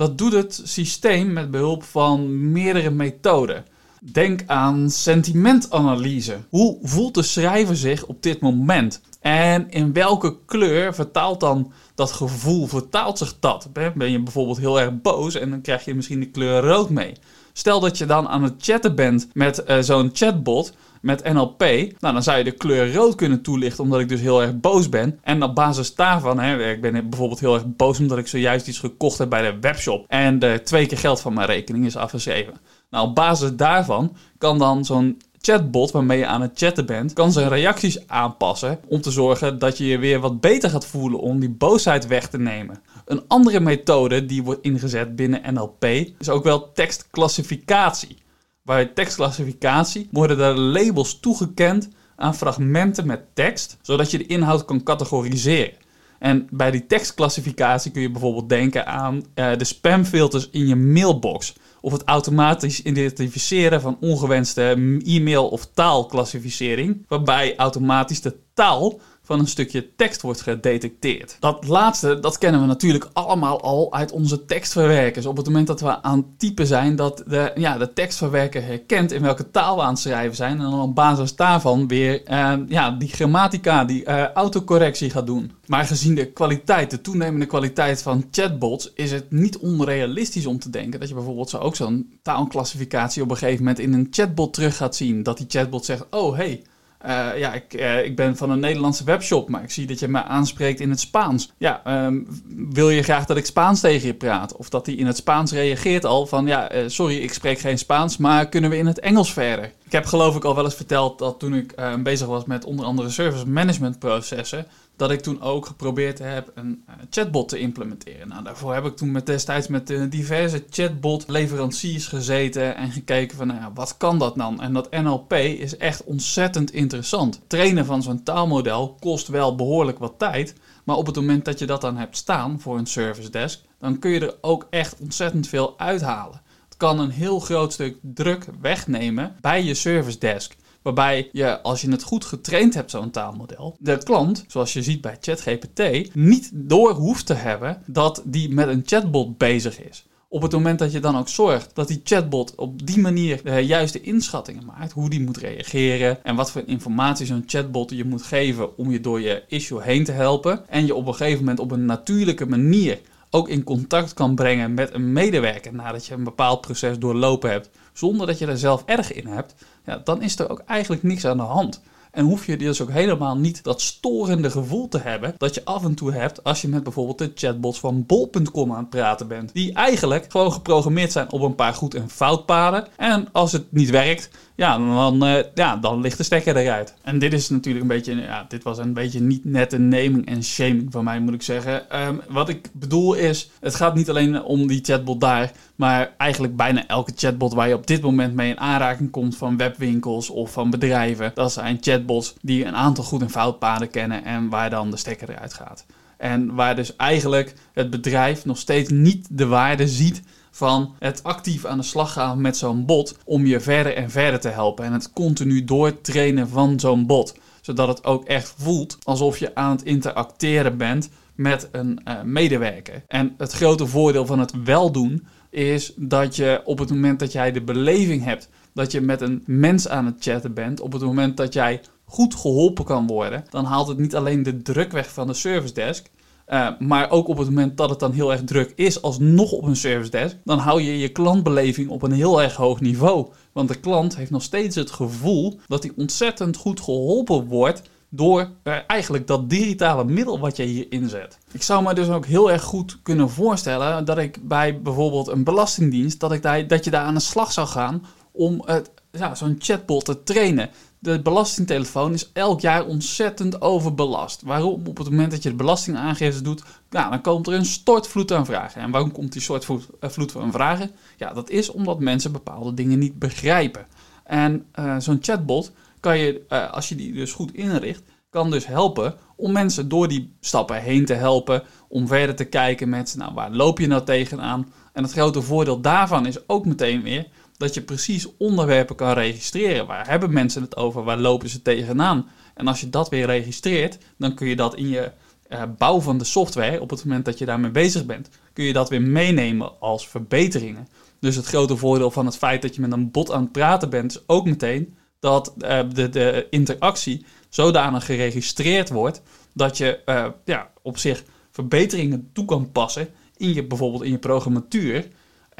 Dat 0.00 0.18
doet 0.18 0.32
het 0.32 0.60
systeem 0.64 1.32
met 1.32 1.50
behulp 1.50 1.82
van 1.82 2.50
meerdere 2.52 2.90
methoden. 2.90 3.64
Denk 4.00 4.42
aan 4.46 4.90
sentimentanalyse. 4.90 6.36
Hoe 6.48 6.78
voelt 6.82 7.14
de 7.14 7.22
schrijver 7.22 7.76
zich 7.76 8.06
op 8.06 8.22
dit 8.22 8.40
moment? 8.40 9.00
En 9.20 9.70
in 9.70 9.92
welke 9.92 10.36
kleur 10.46 10.94
vertaalt 10.94 11.40
dan 11.40 11.72
dat 11.94 12.12
gevoel, 12.12 12.66
vertaalt 12.66 13.18
zich 13.18 13.36
dat? 13.40 13.68
Ben 13.72 14.10
je 14.10 14.22
bijvoorbeeld 14.22 14.58
heel 14.58 14.80
erg 14.80 15.00
boos 15.00 15.34
en 15.34 15.50
dan 15.50 15.60
krijg 15.60 15.84
je 15.84 15.94
misschien 15.94 16.20
de 16.20 16.30
kleur 16.30 16.62
rood 16.62 16.90
mee. 16.90 17.12
Stel 17.52 17.80
dat 17.80 17.98
je 17.98 18.06
dan 18.06 18.28
aan 18.28 18.42
het 18.42 18.54
chatten 18.58 18.94
bent 18.94 19.28
met 19.32 19.62
uh, 19.68 19.78
zo'n 19.80 20.10
chatbot, 20.12 20.72
met 21.00 21.32
NLP, 21.32 21.60
nou, 21.98 22.14
dan 22.14 22.22
zou 22.22 22.38
je 22.38 22.44
de 22.44 22.50
kleur 22.50 22.94
rood 22.94 23.14
kunnen 23.14 23.42
toelichten 23.42 23.84
omdat 23.84 24.00
ik 24.00 24.08
dus 24.08 24.20
heel 24.20 24.42
erg 24.42 24.60
boos 24.60 24.88
ben. 24.88 25.18
En 25.22 25.42
op 25.42 25.54
basis 25.54 25.94
daarvan, 25.94 26.38
hè, 26.38 26.70
ik 26.70 26.80
ben 26.80 27.08
bijvoorbeeld 27.10 27.40
heel 27.40 27.54
erg 27.54 27.76
boos 27.76 27.98
omdat 27.98 28.18
ik 28.18 28.26
zojuist 28.26 28.68
iets 28.68 28.78
gekocht 28.78 29.18
heb 29.18 29.30
bij 29.30 29.42
de 29.42 29.58
webshop 29.60 30.04
en 30.08 30.38
de 30.38 30.60
twee 30.64 30.86
keer 30.86 30.98
geld 30.98 31.20
van 31.20 31.34
mijn 31.34 31.46
rekening 31.46 31.86
is 31.86 31.96
afgeschreven. 31.96 32.54
Nou, 32.90 33.08
op 33.08 33.14
basis 33.14 33.56
daarvan 33.56 34.16
kan 34.38 34.58
dan 34.58 34.84
zo'n 34.84 35.18
chatbot 35.40 35.90
waarmee 35.90 36.18
je 36.18 36.26
aan 36.26 36.42
het 36.42 36.50
chatten 36.54 36.86
bent, 36.86 37.12
kan 37.12 37.32
zijn 37.32 37.48
reacties 37.48 38.08
aanpassen 38.08 38.80
om 38.88 39.00
te 39.00 39.10
zorgen 39.10 39.58
dat 39.58 39.78
je 39.78 39.86
je 39.86 39.98
weer 39.98 40.20
wat 40.20 40.40
beter 40.40 40.70
gaat 40.70 40.86
voelen 40.86 41.20
om 41.20 41.40
die 41.40 41.50
boosheid 41.50 42.06
weg 42.06 42.28
te 42.28 42.38
nemen. 42.38 42.82
Een 43.04 43.22
andere 43.28 43.60
methode 43.60 44.26
die 44.26 44.42
wordt 44.42 44.62
ingezet 44.62 45.16
binnen 45.16 45.54
NLP 45.54 45.84
is 46.18 46.28
ook 46.28 46.44
wel 46.44 46.72
tekstclassificatie. 46.72 48.16
Bij 48.62 48.86
tekstclassificatie 48.86 50.08
worden 50.10 50.40
er 50.40 50.58
labels 50.58 51.20
toegekend 51.20 51.88
aan 52.16 52.34
fragmenten 52.34 53.06
met 53.06 53.34
tekst, 53.34 53.78
zodat 53.82 54.10
je 54.10 54.18
de 54.18 54.26
inhoud 54.26 54.64
kan 54.64 54.82
categoriseren. 54.82 55.74
En 56.18 56.48
bij 56.50 56.70
die 56.70 56.86
tekstclassificatie 56.86 57.90
kun 57.90 58.02
je 58.02 58.10
bijvoorbeeld 58.10 58.48
denken 58.48 58.86
aan 58.86 59.14
uh, 59.34 59.56
de 59.56 59.64
spamfilters 59.64 60.50
in 60.50 60.66
je 60.66 60.76
mailbox. 60.76 61.54
Of 61.80 61.92
het 61.92 62.04
automatisch 62.04 62.82
identificeren 62.82 63.80
van 63.80 63.96
ongewenste 64.00 64.62
e-mail- 65.04 65.48
of 65.48 65.66
taalclassificering. 65.66 67.04
Waarbij 67.08 67.56
automatisch 67.56 68.20
de 68.20 68.36
taal 68.54 69.00
van 69.30 69.38
een 69.38 69.46
stukje 69.46 69.94
tekst 69.96 70.22
wordt 70.22 70.40
gedetecteerd. 70.40 71.36
Dat 71.40 71.66
laatste, 71.68 72.20
dat 72.20 72.38
kennen 72.38 72.60
we 72.60 72.66
natuurlijk 72.66 73.08
allemaal 73.12 73.60
al 73.60 73.92
uit 73.92 74.12
onze 74.12 74.44
tekstverwerkers. 74.44 75.26
Op 75.26 75.36
het 75.36 75.46
moment 75.46 75.66
dat 75.66 75.80
we 75.80 76.02
aan 76.02 76.16
het 76.16 76.38
typen 76.38 76.66
zijn, 76.66 76.96
dat 76.96 77.22
de, 77.26 77.52
ja, 77.54 77.78
de 77.78 77.92
tekstverwerker 77.92 78.64
herkent 78.64 79.12
in 79.12 79.22
welke 79.22 79.50
taal 79.50 79.76
we 79.76 79.82
aan 79.82 79.90
het 79.90 79.98
schrijven 79.98 80.36
zijn. 80.36 80.52
En 80.52 80.70
dan 80.70 80.80
op 80.80 80.94
basis 80.94 81.36
daarvan 81.36 81.88
weer 81.88 82.22
uh, 82.30 82.52
ja, 82.68 82.90
die 82.90 83.08
grammatica, 83.08 83.84
die 83.84 84.04
uh, 84.04 84.26
autocorrectie 84.32 85.10
gaat 85.10 85.26
doen. 85.26 85.52
Maar 85.66 85.84
gezien 85.84 86.14
de 86.14 86.32
kwaliteit, 86.32 86.90
de 86.90 87.00
toenemende 87.00 87.46
kwaliteit 87.46 88.02
van 88.02 88.24
chatbots, 88.30 88.92
is 88.94 89.12
het 89.12 89.30
niet 89.30 89.58
onrealistisch 89.58 90.46
om 90.46 90.58
te 90.58 90.70
denken 90.70 91.00
dat 91.00 91.08
je 91.08 91.14
bijvoorbeeld 91.14 91.50
zo 91.50 91.58
ook 91.58 91.76
zo'n 91.76 92.18
taalklassificatie 92.22 93.22
op 93.22 93.30
een 93.30 93.36
gegeven 93.36 93.64
moment 93.64 93.78
in 93.78 93.92
een 93.92 94.08
chatbot 94.10 94.52
terug 94.54 94.76
gaat 94.76 94.96
zien. 94.96 95.22
Dat 95.22 95.36
die 95.36 95.46
chatbot 95.48 95.84
zegt, 95.84 96.06
oh 96.10 96.36
hey, 96.36 96.62
uh, 97.06 97.38
ja, 97.38 97.52
ik, 97.52 97.74
uh, 97.74 98.04
ik 98.04 98.16
ben 98.16 98.36
van 98.36 98.50
een 98.50 98.60
Nederlandse 98.60 99.04
webshop, 99.04 99.48
maar 99.48 99.62
ik 99.62 99.70
zie 99.70 99.86
dat 99.86 99.98
je 99.98 100.08
me 100.08 100.22
aanspreekt 100.22 100.80
in 100.80 100.90
het 100.90 101.00
Spaans. 101.00 101.52
Ja, 101.56 102.06
um, 102.06 102.26
wil 102.70 102.90
je 102.90 103.02
graag 103.02 103.26
dat 103.26 103.36
ik 103.36 103.46
Spaans 103.46 103.80
tegen 103.80 104.06
je 104.06 104.14
praat? 104.14 104.56
Of 104.56 104.68
dat 104.68 104.86
hij 104.86 104.94
in 104.94 105.06
het 105.06 105.16
Spaans 105.16 105.52
reageert 105.52 106.04
al 106.04 106.26
van, 106.26 106.46
ja, 106.46 106.74
uh, 106.74 106.82
sorry, 106.86 107.16
ik 107.16 107.32
spreek 107.32 107.58
geen 107.58 107.78
Spaans, 107.78 108.16
maar 108.16 108.48
kunnen 108.48 108.70
we 108.70 108.76
in 108.76 108.86
het 108.86 109.00
Engels 109.00 109.32
verder? 109.32 109.72
Ik 109.84 109.92
heb 109.92 110.06
geloof 110.06 110.36
ik 110.36 110.44
al 110.44 110.54
wel 110.54 110.64
eens 110.64 110.74
verteld 110.74 111.18
dat 111.18 111.38
toen 111.38 111.54
ik 111.54 111.74
bezig 112.02 112.26
was 112.26 112.44
met 112.44 112.64
onder 112.64 112.84
andere 112.84 113.10
service 113.10 113.48
management 113.48 113.98
processen, 113.98 114.66
dat 115.00 115.10
ik 115.10 115.20
toen 115.20 115.40
ook 115.40 115.66
geprobeerd 115.66 116.18
heb 116.18 116.52
een 116.54 116.84
uh, 116.88 116.94
chatbot 117.10 117.48
te 117.48 117.58
implementeren. 117.58 118.28
Nou, 118.28 118.44
daarvoor 118.44 118.74
heb 118.74 118.84
ik 118.84 118.96
toen 118.96 119.10
met 119.10 119.26
destijds 119.26 119.68
met 119.68 119.90
uh, 119.90 120.10
diverse 120.10 120.64
chatbot 120.70 121.24
leveranciers 121.28 122.06
gezeten 122.06 122.76
en 122.76 122.90
gekeken 122.90 123.36
van, 123.36 123.46
nou 123.46 123.60
ja, 123.60 123.72
wat 123.74 123.96
kan 123.96 124.18
dat 124.18 124.36
dan? 124.36 124.60
En 124.60 124.72
dat 124.72 124.90
NLP 124.90 125.32
is 125.32 125.76
echt 125.76 126.04
ontzettend 126.04 126.72
interessant. 126.72 127.40
Trainen 127.46 127.86
van 127.86 128.02
zo'n 128.02 128.22
taalmodel 128.22 128.96
kost 128.98 129.28
wel 129.28 129.54
behoorlijk 129.54 129.98
wat 129.98 130.14
tijd, 130.18 130.54
maar 130.84 130.96
op 130.96 131.06
het 131.06 131.16
moment 131.16 131.44
dat 131.44 131.58
je 131.58 131.66
dat 131.66 131.80
dan 131.80 131.96
hebt 131.96 132.16
staan 132.16 132.60
voor 132.60 132.78
een 132.78 132.86
service 132.86 133.30
desk, 133.30 133.60
dan 133.78 133.98
kun 133.98 134.10
je 134.10 134.20
er 134.20 134.34
ook 134.40 134.66
echt 134.70 135.00
ontzettend 135.00 135.48
veel 135.48 135.78
uithalen. 135.78 136.42
Het 136.64 136.76
kan 136.76 136.98
een 136.98 137.10
heel 137.10 137.40
groot 137.40 137.72
stuk 137.72 137.96
druk 138.02 138.46
wegnemen 138.60 139.36
bij 139.40 139.64
je 139.64 139.74
service 139.74 140.18
desk. 140.18 140.56
Waarbij 140.82 141.28
je, 141.32 141.60
als 141.60 141.80
je 141.80 141.90
het 141.90 142.02
goed 142.02 142.24
getraind 142.24 142.74
hebt, 142.74 142.90
zo'n 142.90 143.10
taalmodel, 143.10 143.76
de 143.78 143.98
klant, 143.98 144.44
zoals 144.48 144.72
je 144.72 144.82
ziet 144.82 145.00
bij 145.00 145.16
ChatGPT, 145.20 146.14
niet 146.14 146.50
door 146.54 146.92
hoeft 146.92 147.26
te 147.26 147.34
hebben 147.34 147.82
dat 147.86 148.22
die 148.24 148.50
met 148.50 148.68
een 148.68 148.82
chatbot 148.84 149.38
bezig 149.38 149.80
is. 149.82 150.04
Op 150.32 150.42
het 150.42 150.52
moment 150.52 150.78
dat 150.78 150.92
je 150.92 151.00
dan 151.00 151.16
ook 151.16 151.28
zorgt 151.28 151.74
dat 151.74 151.88
die 151.88 152.00
chatbot 152.04 152.54
op 152.54 152.86
die 152.86 152.98
manier 152.98 153.40
de 153.42 153.66
juiste 153.66 154.00
inschattingen 154.00 154.64
maakt, 154.64 154.92
hoe 154.92 155.10
die 155.10 155.20
moet 155.20 155.36
reageren 155.36 156.24
en 156.24 156.36
wat 156.36 156.50
voor 156.50 156.62
informatie 156.66 157.26
zo'n 157.26 157.42
chatbot 157.46 157.90
je 157.90 158.04
moet 158.04 158.22
geven 158.22 158.78
om 158.78 158.90
je 158.90 159.00
door 159.00 159.20
je 159.20 159.42
issue 159.48 159.82
heen 159.82 160.04
te 160.04 160.12
helpen, 160.12 160.68
en 160.68 160.86
je 160.86 160.94
op 160.94 161.06
een 161.06 161.14
gegeven 161.14 161.38
moment 161.38 161.58
op 161.58 161.70
een 161.70 161.84
natuurlijke 161.84 162.46
manier 162.46 163.00
ook 163.30 163.48
in 163.48 163.64
contact 163.64 164.14
kan 164.14 164.34
brengen 164.34 164.74
met 164.74 164.94
een 164.94 165.12
medewerker 165.12 165.74
nadat 165.74 166.06
je 166.06 166.14
een 166.14 166.24
bepaald 166.24 166.60
proces 166.60 166.98
doorlopen 166.98 167.50
hebt, 167.50 167.70
zonder 167.92 168.26
dat 168.26 168.38
je 168.38 168.46
er 168.46 168.58
zelf 168.58 168.82
erg 168.86 169.12
in 169.12 169.26
hebt, 169.26 169.54
ja, 169.84 170.00
dan 170.04 170.22
is 170.22 170.38
er 170.38 170.50
ook 170.50 170.62
eigenlijk 170.66 171.02
niks 171.02 171.24
aan 171.24 171.36
de 171.36 171.42
hand. 171.42 171.82
En 172.10 172.24
hoef 172.24 172.46
je 172.46 172.56
dus 172.56 172.80
ook 172.82 172.90
helemaal 172.90 173.36
niet 173.36 173.62
dat 173.62 173.80
storende 173.80 174.50
gevoel 174.50 174.88
te 174.88 174.98
hebben 174.98 175.34
dat 175.36 175.54
je 175.54 175.64
af 175.64 175.84
en 175.84 175.94
toe 175.94 176.12
hebt 176.12 176.44
als 176.44 176.62
je 176.62 176.68
met 176.68 176.82
bijvoorbeeld 176.82 177.18
de 177.18 177.32
chatbots 177.34 177.80
van 177.80 178.06
bol.com 178.06 178.72
aan 178.72 178.78
het 178.78 178.90
praten 178.90 179.28
bent. 179.28 179.52
Die 179.52 179.72
eigenlijk 179.72 180.30
gewoon 180.30 180.52
geprogrammeerd 180.52 181.12
zijn 181.12 181.32
op 181.32 181.40
een 181.40 181.54
paar 181.54 181.74
goed- 181.74 181.94
en 181.94 182.10
foutpaden. 182.10 182.86
En 182.96 183.28
als 183.32 183.52
het 183.52 183.72
niet 183.72 183.90
werkt, 183.90 184.30
ja, 184.60 184.78
dan, 184.78 185.26
uh, 185.26 185.38
ja, 185.54 185.76
dan 185.76 186.00
ligt 186.00 186.16
de 186.16 186.22
stekker 186.22 186.56
eruit. 186.56 186.94
En 187.02 187.18
dit 187.18 187.32
is 187.32 187.48
natuurlijk 187.48 187.82
een 187.82 187.96
beetje, 187.96 188.14
ja, 188.14 188.44
dit 188.48 188.62
was 188.62 188.78
een 188.78 188.92
beetje 188.92 189.20
niet 189.20 189.44
net 189.44 189.72
een 189.72 189.88
naming 189.88 190.26
en 190.26 190.44
shaming 190.44 190.92
van 190.92 191.04
mij, 191.04 191.20
moet 191.20 191.34
ik 191.34 191.42
zeggen. 191.42 192.06
Um, 192.06 192.20
wat 192.28 192.48
ik 192.48 192.68
bedoel 192.72 193.14
is, 193.14 193.50
het 193.60 193.74
gaat 193.74 193.94
niet 193.94 194.10
alleen 194.10 194.42
om 194.42 194.66
die 194.66 194.84
chatbot 194.84 195.20
daar, 195.20 195.52
maar 195.76 196.14
eigenlijk 196.16 196.56
bijna 196.56 196.86
elke 196.86 197.12
chatbot 197.16 197.54
waar 197.54 197.68
je 197.68 197.74
op 197.74 197.86
dit 197.86 198.02
moment 198.02 198.34
mee 198.34 198.50
in 198.50 198.60
aanraking 198.60 199.10
komt 199.10 199.36
van 199.36 199.56
webwinkels 199.56 200.30
of 200.30 200.52
van 200.52 200.70
bedrijven, 200.70 201.30
dat 201.34 201.52
zijn 201.52 201.78
chatbots 201.80 202.34
die 202.42 202.64
een 202.64 202.76
aantal 202.76 203.04
goed- 203.04 203.22
en 203.22 203.30
foutpaden 203.30 203.90
kennen 203.90 204.24
en 204.24 204.48
waar 204.48 204.70
dan 204.70 204.90
de 204.90 204.96
stekker 204.96 205.30
eruit 205.30 205.54
gaat. 205.54 205.84
En 206.16 206.54
waar 206.54 206.76
dus 206.76 206.96
eigenlijk 206.96 207.54
het 207.72 207.90
bedrijf 207.90 208.44
nog 208.44 208.58
steeds 208.58 208.90
niet 208.90 209.26
de 209.30 209.46
waarde 209.46 209.88
ziet 209.88 210.22
van 210.50 210.94
het 210.98 211.22
actief 211.22 211.64
aan 211.64 211.78
de 211.78 211.84
slag 211.84 212.12
gaan 212.12 212.40
met 212.40 212.56
zo'n 212.56 212.84
bot 212.84 213.18
om 213.24 213.46
je 213.46 213.60
verder 213.60 213.94
en 213.94 214.10
verder 214.10 214.40
te 214.40 214.48
helpen. 214.48 214.84
En 214.84 214.92
het 214.92 215.12
continu 215.12 215.64
doortrainen 215.64 216.48
van 216.48 216.80
zo'n 216.80 217.06
bot. 217.06 217.34
Zodat 217.60 217.88
het 217.88 218.04
ook 218.04 218.24
echt 218.24 218.54
voelt 218.56 218.98
alsof 219.02 219.38
je 219.38 219.54
aan 219.54 219.70
het 219.70 219.82
interacteren 219.82 220.76
bent 220.76 221.10
met 221.34 221.68
een 221.72 222.00
uh, 222.08 222.22
medewerker. 222.22 223.02
En 223.06 223.34
het 223.38 223.52
grote 223.52 223.86
voordeel 223.86 224.26
van 224.26 224.38
het 224.38 224.62
wel 224.64 224.92
doen 224.92 225.26
is 225.50 225.92
dat 225.96 226.36
je 226.36 226.60
op 226.64 226.78
het 226.78 226.90
moment 226.90 227.18
dat 227.18 227.32
jij 227.32 227.52
de 227.52 227.62
beleving 227.62 228.24
hebt 228.24 228.48
dat 228.72 228.92
je 228.92 229.00
met 229.00 229.20
een 229.20 229.42
mens 229.46 229.88
aan 229.88 230.06
het 230.06 230.16
chatten 230.18 230.54
bent, 230.54 230.80
op 230.80 230.92
het 230.92 231.02
moment 231.02 231.36
dat 231.36 231.52
jij 231.52 231.80
goed 232.04 232.34
geholpen 232.34 232.84
kan 232.84 233.06
worden, 233.06 233.44
dan 233.50 233.64
haalt 233.64 233.88
het 233.88 233.98
niet 233.98 234.16
alleen 234.16 234.42
de 234.42 234.62
druk 234.62 234.92
weg 234.92 235.12
van 235.12 235.26
de 235.26 235.34
service 235.34 235.74
desk, 235.74 236.06
uh, 236.50 236.68
maar 236.78 237.10
ook 237.10 237.28
op 237.28 237.38
het 237.38 237.48
moment 237.48 237.76
dat 237.76 237.90
het 237.90 237.98
dan 237.98 238.12
heel 238.12 238.32
erg 238.32 238.44
druk 238.44 238.72
is, 238.76 239.02
alsnog 239.02 239.52
op 239.52 239.64
een 239.64 239.76
service 239.76 240.10
desk, 240.10 240.36
dan 240.44 240.58
hou 240.58 240.82
je 240.82 240.98
je 240.98 241.08
klantbeleving 241.08 241.88
op 241.88 242.02
een 242.02 242.12
heel 242.12 242.42
erg 242.42 242.54
hoog 242.54 242.80
niveau. 242.80 243.26
Want 243.52 243.68
de 243.68 243.80
klant 243.80 244.16
heeft 244.16 244.30
nog 244.30 244.42
steeds 244.42 244.76
het 244.76 244.90
gevoel 244.90 245.60
dat 245.66 245.82
hij 245.82 245.92
ontzettend 245.96 246.56
goed 246.56 246.80
geholpen 246.80 247.46
wordt 247.46 247.82
door 248.08 248.50
uh, 248.64 248.76
eigenlijk 248.86 249.26
dat 249.26 249.50
digitale 249.50 250.04
middel 250.04 250.38
wat 250.38 250.56
je 250.56 250.62
hier 250.62 250.86
inzet. 250.88 251.38
Ik 251.52 251.62
zou 251.62 251.82
me 251.82 251.94
dus 251.94 252.08
ook 252.08 252.26
heel 252.26 252.50
erg 252.50 252.62
goed 252.62 252.98
kunnen 253.02 253.30
voorstellen 253.30 254.04
dat 254.04 254.18
ik 254.18 254.48
bij 254.48 254.80
bijvoorbeeld 254.80 255.28
een 255.28 255.44
belastingdienst, 255.44 256.20
dat, 256.20 256.32
ik 256.32 256.42
daar, 256.42 256.66
dat 256.66 256.84
je 256.84 256.90
daar 256.90 257.04
aan 257.04 257.14
de 257.14 257.20
slag 257.20 257.52
zou 257.52 257.66
gaan 257.66 258.04
om 258.32 258.62
het, 258.64 258.90
ja, 259.12 259.34
zo'n 259.34 259.56
chatbot 259.58 260.04
te 260.04 260.22
trainen 260.22 260.70
de 261.02 261.20
belastingtelefoon 261.22 262.12
is 262.12 262.30
elk 262.32 262.60
jaar 262.60 262.86
ontzettend 262.86 263.62
overbelast. 263.62 264.42
Waarom? 264.42 264.86
Op 264.86 264.98
het 264.98 265.10
moment 265.10 265.30
dat 265.30 265.42
je 265.42 265.48
de 265.48 265.54
belastingaangifte 265.54 266.42
doet, 266.42 266.62
ja, 266.90 267.10
dan 267.10 267.20
komt 267.20 267.46
er 267.46 267.52
een 267.52 267.64
stortvloed 267.64 268.32
aan 268.32 268.46
vragen. 268.46 268.82
En 268.82 268.90
waarom 268.90 269.12
komt 269.12 269.32
die 269.32 269.42
stortvloed 269.42 270.34
eh, 270.34 270.50
vragen? 270.50 270.90
Ja, 271.16 271.32
dat 271.32 271.50
is 271.50 271.70
omdat 271.70 272.00
mensen 272.00 272.32
bepaalde 272.32 272.74
dingen 272.74 272.98
niet 272.98 273.18
begrijpen. 273.18 273.86
En 274.24 274.66
uh, 274.78 274.96
zo'n 274.98 275.18
chatbot 275.20 275.72
kan 276.00 276.18
je, 276.18 276.42
uh, 276.48 276.72
als 276.72 276.88
je 276.88 276.94
die 276.94 277.12
dus 277.12 277.32
goed 277.32 277.54
inricht, 277.54 278.02
kan 278.30 278.50
dus 278.50 278.66
helpen 278.66 279.14
om 279.36 279.52
mensen 279.52 279.88
door 279.88 280.08
die 280.08 280.32
stappen 280.40 280.82
heen 280.82 281.04
te 281.04 281.14
helpen. 281.14 281.62
Om 281.88 282.06
verder 282.06 282.34
te 282.34 282.44
kijken 282.44 282.88
met, 282.88 283.14
nou, 283.16 283.34
waar 283.34 283.50
loop 283.50 283.78
je 283.78 283.86
nou 283.86 284.04
tegenaan? 284.04 284.72
En 284.92 285.02
het 285.02 285.12
grote 285.12 285.42
voordeel 285.42 285.80
daarvan 285.80 286.26
is 286.26 286.48
ook 286.48 286.64
meteen 286.66 287.02
weer 287.02 287.26
dat 287.60 287.74
je 287.74 287.82
precies 287.82 288.26
onderwerpen 288.36 288.96
kan 288.96 289.12
registreren. 289.12 289.86
Waar 289.86 290.08
hebben 290.08 290.32
mensen 290.32 290.62
het 290.62 290.76
over? 290.76 291.04
Waar 291.04 291.18
lopen 291.18 291.48
ze 291.48 291.62
tegenaan? 291.62 292.28
En 292.54 292.66
als 292.66 292.80
je 292.80 292.90
dat 292.90 293.08
weer 293.08 293.26
registreert, 293.26 293.98
dan 294.18 294.34
kun 294.34 294.48
je 294.48 294.56
dat 294.56 294.76
in 294.76 294.88
je 294.88 295.10
uh, 295.48 295.62
bouw 295.78 296.00
van 296.00 296.18
de 296.18 296.24
software, 296.24 296.80
op 296.80 296.90
het 296.90 297.04
moment 297.04 297.24
dat 297.24 297.38
je 297.38 297.44
daarmee 297.44 297.70
bezig 297.70 298.06
bent, 298.06 298.28
kun 298.52 298.64
je 298.64 298.72
dat 298.72 298.88
weer 298.88 299.02
meenemen 299.02 299.80
als 299.80 300.08
verbeteringen. 300.08 300.88
Dus 301.18 301.36
het 301.36 301.46
grote 301.46 301.76
voordeel 301.76 302.10
van 302.10 302.26
het 302.26 302.36
feit 302.36 302.62
dat 302.62 302.74
je 302.74 302.80
met 302.80 302.92
een 302.92 303.10
bot 303.10 303.32
aan 303.32 303.42
het 303.42 303.52
praten 303.52 303.90
bent, 303.90 304.12
is 304.12 304.22
ook 304.26 304.44
meteen 304.44 304.94
dat 305.18 305.54
uh, 305.58 305.80
de, 305.92 306.08
de 306.08 306.46
interactie 306.50 307.24
zodanig 307.48 308.04
geregistreerd 308.04 308.90
wordt 308.90 309.22
dat 309.54 309.76
je 309.76 310.00
uh, 310.06 310.26
ja, 310.44 310.70
op 310.82 310.98
zich 310.98 311.24
verbeteringen 311.50 312.30
toe 312.32 312.44
kan 312.44 312.72
passen 312.72 313.08
in 313.36 313.54
je, 313.54 313.66
bijvoorbeeld 313.66 314.02
in 314.02 314.10
je 314.10 314.18
programmatuur. 314.18 315.08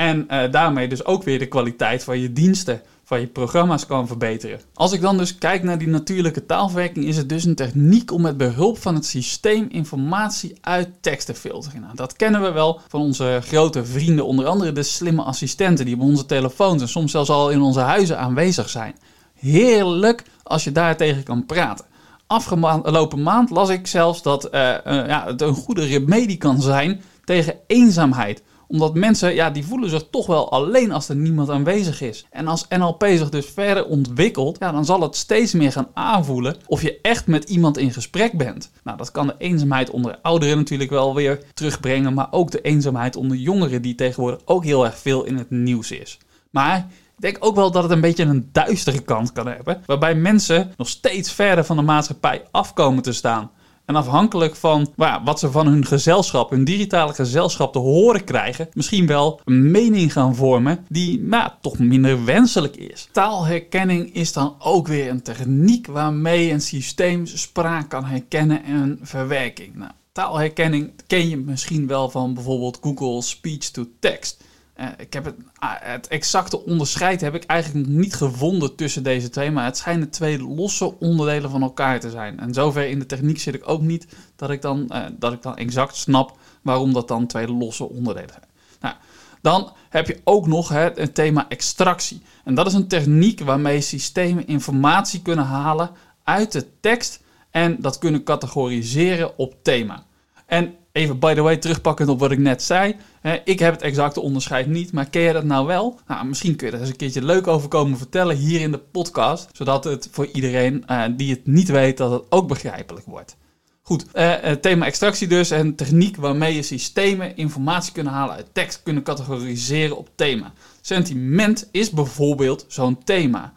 En 0.00 0.26
uh, 0.30 0.50
daarmee 0.50 0.88
dus 0.88 1.04
ook 1.04 1.22
weer 1.22 1.38
de 1.38 1.46
kwaliteit 1.46 2.04
van 2.04 2.18
je 2.18 2.32
diensten, 2.32 2.80
van 3.04 3.20
je 3.20 3.26
programma's 3.26 3.86
kan 3.86 4.06
verbeteren. 4.06 4.60
Als 4.74 4.92
ik 4.92 5.00
dan 5.00 5.18
dus 5.18 5.38
kijk 5.38 5.62
naar 5.62 5.78
die 5.78 5.88
natuurlijke 5.88 6.46
taalverwerking, 6.46 7.06
is 7.06 7.16
het 7.16 7.28
dus 7.28 7.44
een 7.44 7.54
techniek 7.54 8.12
om 8.12 8.22
met 8.22 8.36
behulp 8.36 8.78
van 8.78 8.94
het 8.94 9.06
systeem 9.06 9.66
informatie 9.68 10.58
uit 10.60 10.88
tekst 11.00 11.26
te 11.26 11.34
filteren. 11.34 11.80
Nou, 11.80 11.94
dat 11.94 12.16
kennen 12.16 12.42
we 12.42 12.50
wel 12.50 12.80
van 12.88 13.00
onze 13.00 13.40
grote 13.42 13.84
vrienden, 13.84 14.26
onder 14.26 14.46
andere 14.46 14.72
de 14.72 14.82
slimme 14.82 15.22
assistenten 15.22 15.84
die 15.84 15.94
op 15.94 16.00
onze 16.00 16.26
telefoons 16.26 16.82
en 16.82 16.88
soms 16.88 17.10
zelfs 17.10 17.30
al 17.30 17.50
in 17.50 17.60
onze 17.60 17.80
huizen 17.80 18.18
aanwezig 18.18 18.68
zijn. 18.68 18.94
Heerlijk 19.34 20.24
als 20.42 20.64
je 20.64 20.72
daar 20.72 20.96
tegen 20.96 21.22
kan 21.22 21.46
praten. 21.46 21.86
Afgelopen 22.26 23.22
maand 23.22 23.50
las 23.50 23.68
ik 23.68 23.86
zelfs 23.86 24.22
dat 24.22 24.54
uh, 24.54 24.60
uh, 24.60 25.06
ja, 25.06 25.24
het 25.26 25.42
een 25.42 25.54
goede 25.54 25.84
remedie 25.84 26.36
kan 26.36 26.62
zijn 26.62 27.02
tegen 27.24 27.54
eenzaamheid 27.66 28.42
omdat 28.70 28.94
mensen, 28.94 29.34
ja, 29.34 29.50
die 29.50 29.64
voelen 29.64 29.90
zich 29.90 30.04
toch 30.10 30.26
wel 30.26 30.50
alleen 30.50 30.92
als 30.92 31.08
er 31.08 31.16
niemand 31.16 31.50
aanwezig 31.50 32.00
is. 32.00 32.26
En 32.30 32.46
als 32.46 32.66
NLP 32.68 33.04
zich 33.04 33.28
dus 33.28 33.46
verder 33.46 33.86
ontwikkelt, 33.86 34.56
ja, 34.58 34.72
dan 34.72 34.84
zal 34.84 35.00
het 35.00 35.16
steeds 35.16 35.52
meer 35.52 35.72
gaan 35.72 35.88
aanvoelen 35.94 36.56
of 36.66 36.82
je 36.82 36.98
echt 37.02 37.26
met 37.26 37.50
iemand 37.50 37.78
in 37.78 37.92
gesprek 37.92 38.32
bent. 38.38 38.70
Nou, 38.84 38.96
dat 38.96 39.10
kan 39.10 39.26
de 39.26 39.34
eenzaamheid 39.38 39.90
onder 39.90 40.18
ouderen 40.22 40.56
natuurlijk 40.56 40.90
wel 40.90 41.14
weer 41.14 41.42
terugbrengen, 41.54 42.14
maar 42.14 42.28
ook 42.30 42.50
de 42.50 42.60
eenzaamheid 42.60 43.16
onder 43.16 43.36
jongeren, 43.36 43.82
die 43.82 43.94
tegenwoordig 43.94 44.40
ook 44.44 44.64
heel 44.64 44.84
erg 44.84 44.98
veel 44.98 45.24
in 45.24 45.36
het 45.36 45.50
nieuws 45.50 45.90
is. 45.90 46.18
Maar 46.50 46.76
ik 47.16 47.20
denk 47.20 47.36
ook 47.40 47.54
wel 47.54 47.70
dat 47.70 47.82
het 47.82 47.92
een 47.92 48.00
beetje 48.00 48.24
een 48.24 48.48
duistere 48.52 49.00
kant 49.00 49.32
kan 49.32 49.46
hebben, 49.46 49.82
waarbij 49.86 50.14
mensen 50.14 50.72
nog 50.76 50.88
steeds 50.88 51.32
verder 51.32 51.64
van 51.64 51.76
de 51.76 51.82
maatschappij 51.82 52.42
afkomen 52.50 53.02
te 53.02 53.12
staan. 53.12 53.50
En 53.84 53.96
afhankelijk 53.96 54.56
van 54.56 54.92
nou 54.96 55.20
wat 55.24 55.38
ze 55.38 55.50
van 55.50 55.66
hun 55.66 55.86
gezelschap, 55.86 56.50
hun 56.50 56.64
digitale 56.64 57.14
gezelschap 57.14 57.72
te 57.72 57.78
horen 57.78 58.24
krijgen, 58.24 58.68
misschien 58.72 59.06
wel 59.06 59.40
een 59.44 59.70
mening 59.70 60.12
gaan 60.12 60.34
vormen 60.34 60.84
die 60.88 61.20
nou, 61.20 61.50
toch 61.60 61.78
minder 61.78 62.24
wenselijk 62.24 62.76
is. 62.76 63.08
Taalherkenning 63.12 64.14
is 64.14 64.32
dan 64.32 64.54
ook 64.58 64.88
weer 64.88 65.10
een 65.10 65.22
techniek 65.22 65.86
waarmee 65.86 66.50
een 66.50 66.60
systeem 66.60 67.26
spraak 67.26 67.88
kan 67.88 68.04
herkennen 68.04 68.64
en 68.64 68.98
verwerking. 69.02 69.74
Nou, 69.74 69.90
taalherkenning 70.12 70.92
ken 71.06 71.28
je 71.28 71.36
misschien 71.36 71.86
wel 71.86 72.10
van 72.10 72.34
bijvoorbeeld 72.34 72.78
Google 72.82 73.22
Speech 73.22 73.70
to 73.70 73.86
Text. 74.00 74.44
Uh, 74.80 74.86
ik 74.96 75.12
heb 75.12 75.24
het, 75.24 75.34
uh, 75.38 75.70
het, 75.78 76.08
exacte 76.08 76.64
onderscheid 76.64 77.20
heb 77.20 77.34
ik 77.34 77.44
eigenlijk 77.44 77.88
niet 77.88 78.14
gevonden 78.14 78.74
tussen 78.74 79.02
deze 79.02 79.28
twee, 79.28 79.50
maar 79.50 79.64
het 79.64 79.76
schijnen 79.76 80.10
twee 80.10 80.42
losse 80.42 80.98
onderdelen 80.98 81.50
van 81.50 81.62
elkaar 81.62 82.00
te 82.00 82.10
zijn. 82.10 82.40
En 82.40 82.54
zover 82.54 82.88
in 82.88 82.98
de 82.98 83.06
techniek 83.06 83.40
zit 83.40 83.54
ik 83.54 83.68
ook 83.68 83.80
niet 83.80 84.06
dat 84.36 84.50
ik 84.50 84.62
dan, 84.62 84.88
uh, 84.92 85.04
dat 85.12 85.32
ik 85.32 85.42
dan 85.42 85.56
exact 85.56 85.96
snap 85.96 86.36
waarom 86.62 86.92
dat 86.92 87.08
dan 87.08 87.26
twee 87.26 87.48
losse 87.48 87.88
onderdelen 87.88 88.30
zijn. 88.30 88.44
Nou, 88.80 88.94
dan 89.42 89.72
heb 89.88 90.06
je 90.06 90.20
ook 90.24 90.46
nog 90.46 90.68
hè, 90.68 90.90
het 90.94 91.14
thema 91.14 91.48
extractie. 91.48 92.22
En 92.44 92.54
dat 92.54 92.66
is 92.66 92.72
een 92.72 92.88
techniek 92.88 93.40
waarmee 93.40 93.80
systemen 93.80 94.46
informatie 94.46 95.22
kunnen 95.22 95.44
halen 95.44 95.90
uit 96.24 96.52
de 96.52 96.66
tekst 96.80 97.20
en 97.50 97.76
dat 97.80 97.98
kunnen 97.98 98.24
categoriseren 98.24 99.38
op 99.38 99.54
thema. 99.62 100.04
En 100.50 100.74
even 100.92 101.18
by 101.18 101.34
the 101.34 101.42
way, 101.42 101.56
terugpakkend 101.56 102.08
op 102.08 102.18
wat 102.18 102.30
ik 102.30 102.38
net 102.38 102.62
zei. 102.62 102.96
ik 103.44 103.58
heb 103.58 103.72
het 103.72 103.82
exacte 103.82 104.20
onderscheid 104.20 104.66
niet, 104.66 104.92
maar 104.92 105.10
ken 105.10 105.22
je 105.22 105.32
dat 105.32 105.44
nou 105.44 105.66
wel? 105.66 106.00
Nou, 106.06 106.26
misschien 106.26 106.56
kun 106.56 106.66
je 106.66 106.72
er 106.72 106.80
eens 106.80 106.88
een 106.88 106.96
keertje 106.96 107.24
leuk 107.24 107.46
over 107.46 107.68
komen 107.68 107.98
vertellen 107.98 108.36
hier 108.36 108.60
in 108.60 108.70
de 108.70 108.78
podcast. 108.78 109.48
Zodat 109.52 109.84
het 109.84 110.08
voor 110.10 110.26
iedereen 110.26 110.84
uh, 110.90 111.04
die 111.16 111.30
het 111.30 111.46
niet 111.46 111.68
weet, 111.68 111.96
dat 111.96 112.10
het 112.10 112.22
ook 112.28 112.48
begrijpelijk 112.48 113.06
wordt. 113.06 113.36
Goed, 113.82 114.06
uh, 114.14 114.34
thema 114.50 114.86
extractie 114.86 115.28
dus 115.28 115.50
en 115.50 115.74
techniek 115.74 116.16
waarmee 116.16 116.54
je 116.54 116.62
systemen 116.62 117.36
informatie 117.36 117.92
kunnen 117.92 118.12
halen 118.12 118.34
uit 118.34 118.54
tekst, 118.54 118.82
kunnen 118.82 119.02
categoriseren 119.02 119.96
op 119.96 120.08
thema. 120.14 120.52
Sentiment 120.80 121.68
is 121.72 121.90
bijvoorbeeld 121.90 122.64
zo'n 122.68 123.04
thema. 123.04 123.52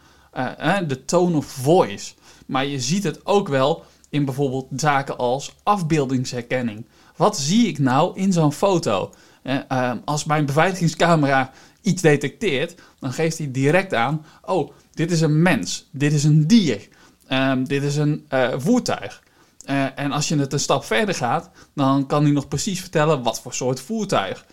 De 0.88 1.06
tone 1.06 1.38
of 1.38 1.46
voice. 1.46 2.14
Maar 2.46 2.66
je 2.66 2.80
ziet 2.80 3.04
het 3.04 3.26
ook 3.26 3.48
wel 3.48 3.86
in 4.13 4.25
bijvoorbeeld 4.25 4.67
zaken 4.75 5.17
als 5.17 5.55
afbeeldingsherkenning. 5.63 6.86
Wat 7.15 7.38
zie 7.38 7.67
ik 7.67 7.79
nou 7.79 8.20
in 8.20 8.34
zo'n 8.34 8.53
foto? 8.53 9.13
Uh, 9.43 9.91
als 10.05 10.24
mijn 10.24 10.46
beveiligingscamera 10.46 11.51
iets 11.82 12.01
detecteert, 12.01 12.82
dan 13.00 13.13
geeft 13.13 13.38
hij 13.38 13.51
direct 13.51 13.93
aan: 13.93 14.25
oh, 14.41 14.72
dit 14.93 15.12
is 15.12 15.22
een 15.22 15.41
mens, 15.41 15.89
dit 15.91 16.13
is 16.13 16.24
een 16.24 16.48
dier, 16.48 16.88
uh, 17.29 17.53
dit 17.63 17.84
is 17.84 17.96
een 17.96 18.25
uh, 18.34 18.53
voertuig. 18.58 19.24
Eh, 19.65 19.86
en 19.96 20.12
als 20.12 20.27
je 20.27 20.38
het 20.38 20.53
een 20.53 20.60
stap 20.60 20.84
verder 20.84 21.15
gaat, 21.15 21.50
dan 21.75 22.08
kan 22.08 22.24
hij 22.24 22.32
nog 22.32 22.48
precies 22.48 22.79
vertellen 22.79 23.24
wat 23.24 23.41
voor 23.41 23.53
soort 23.53 23.79
voertuig. 23.79 24.46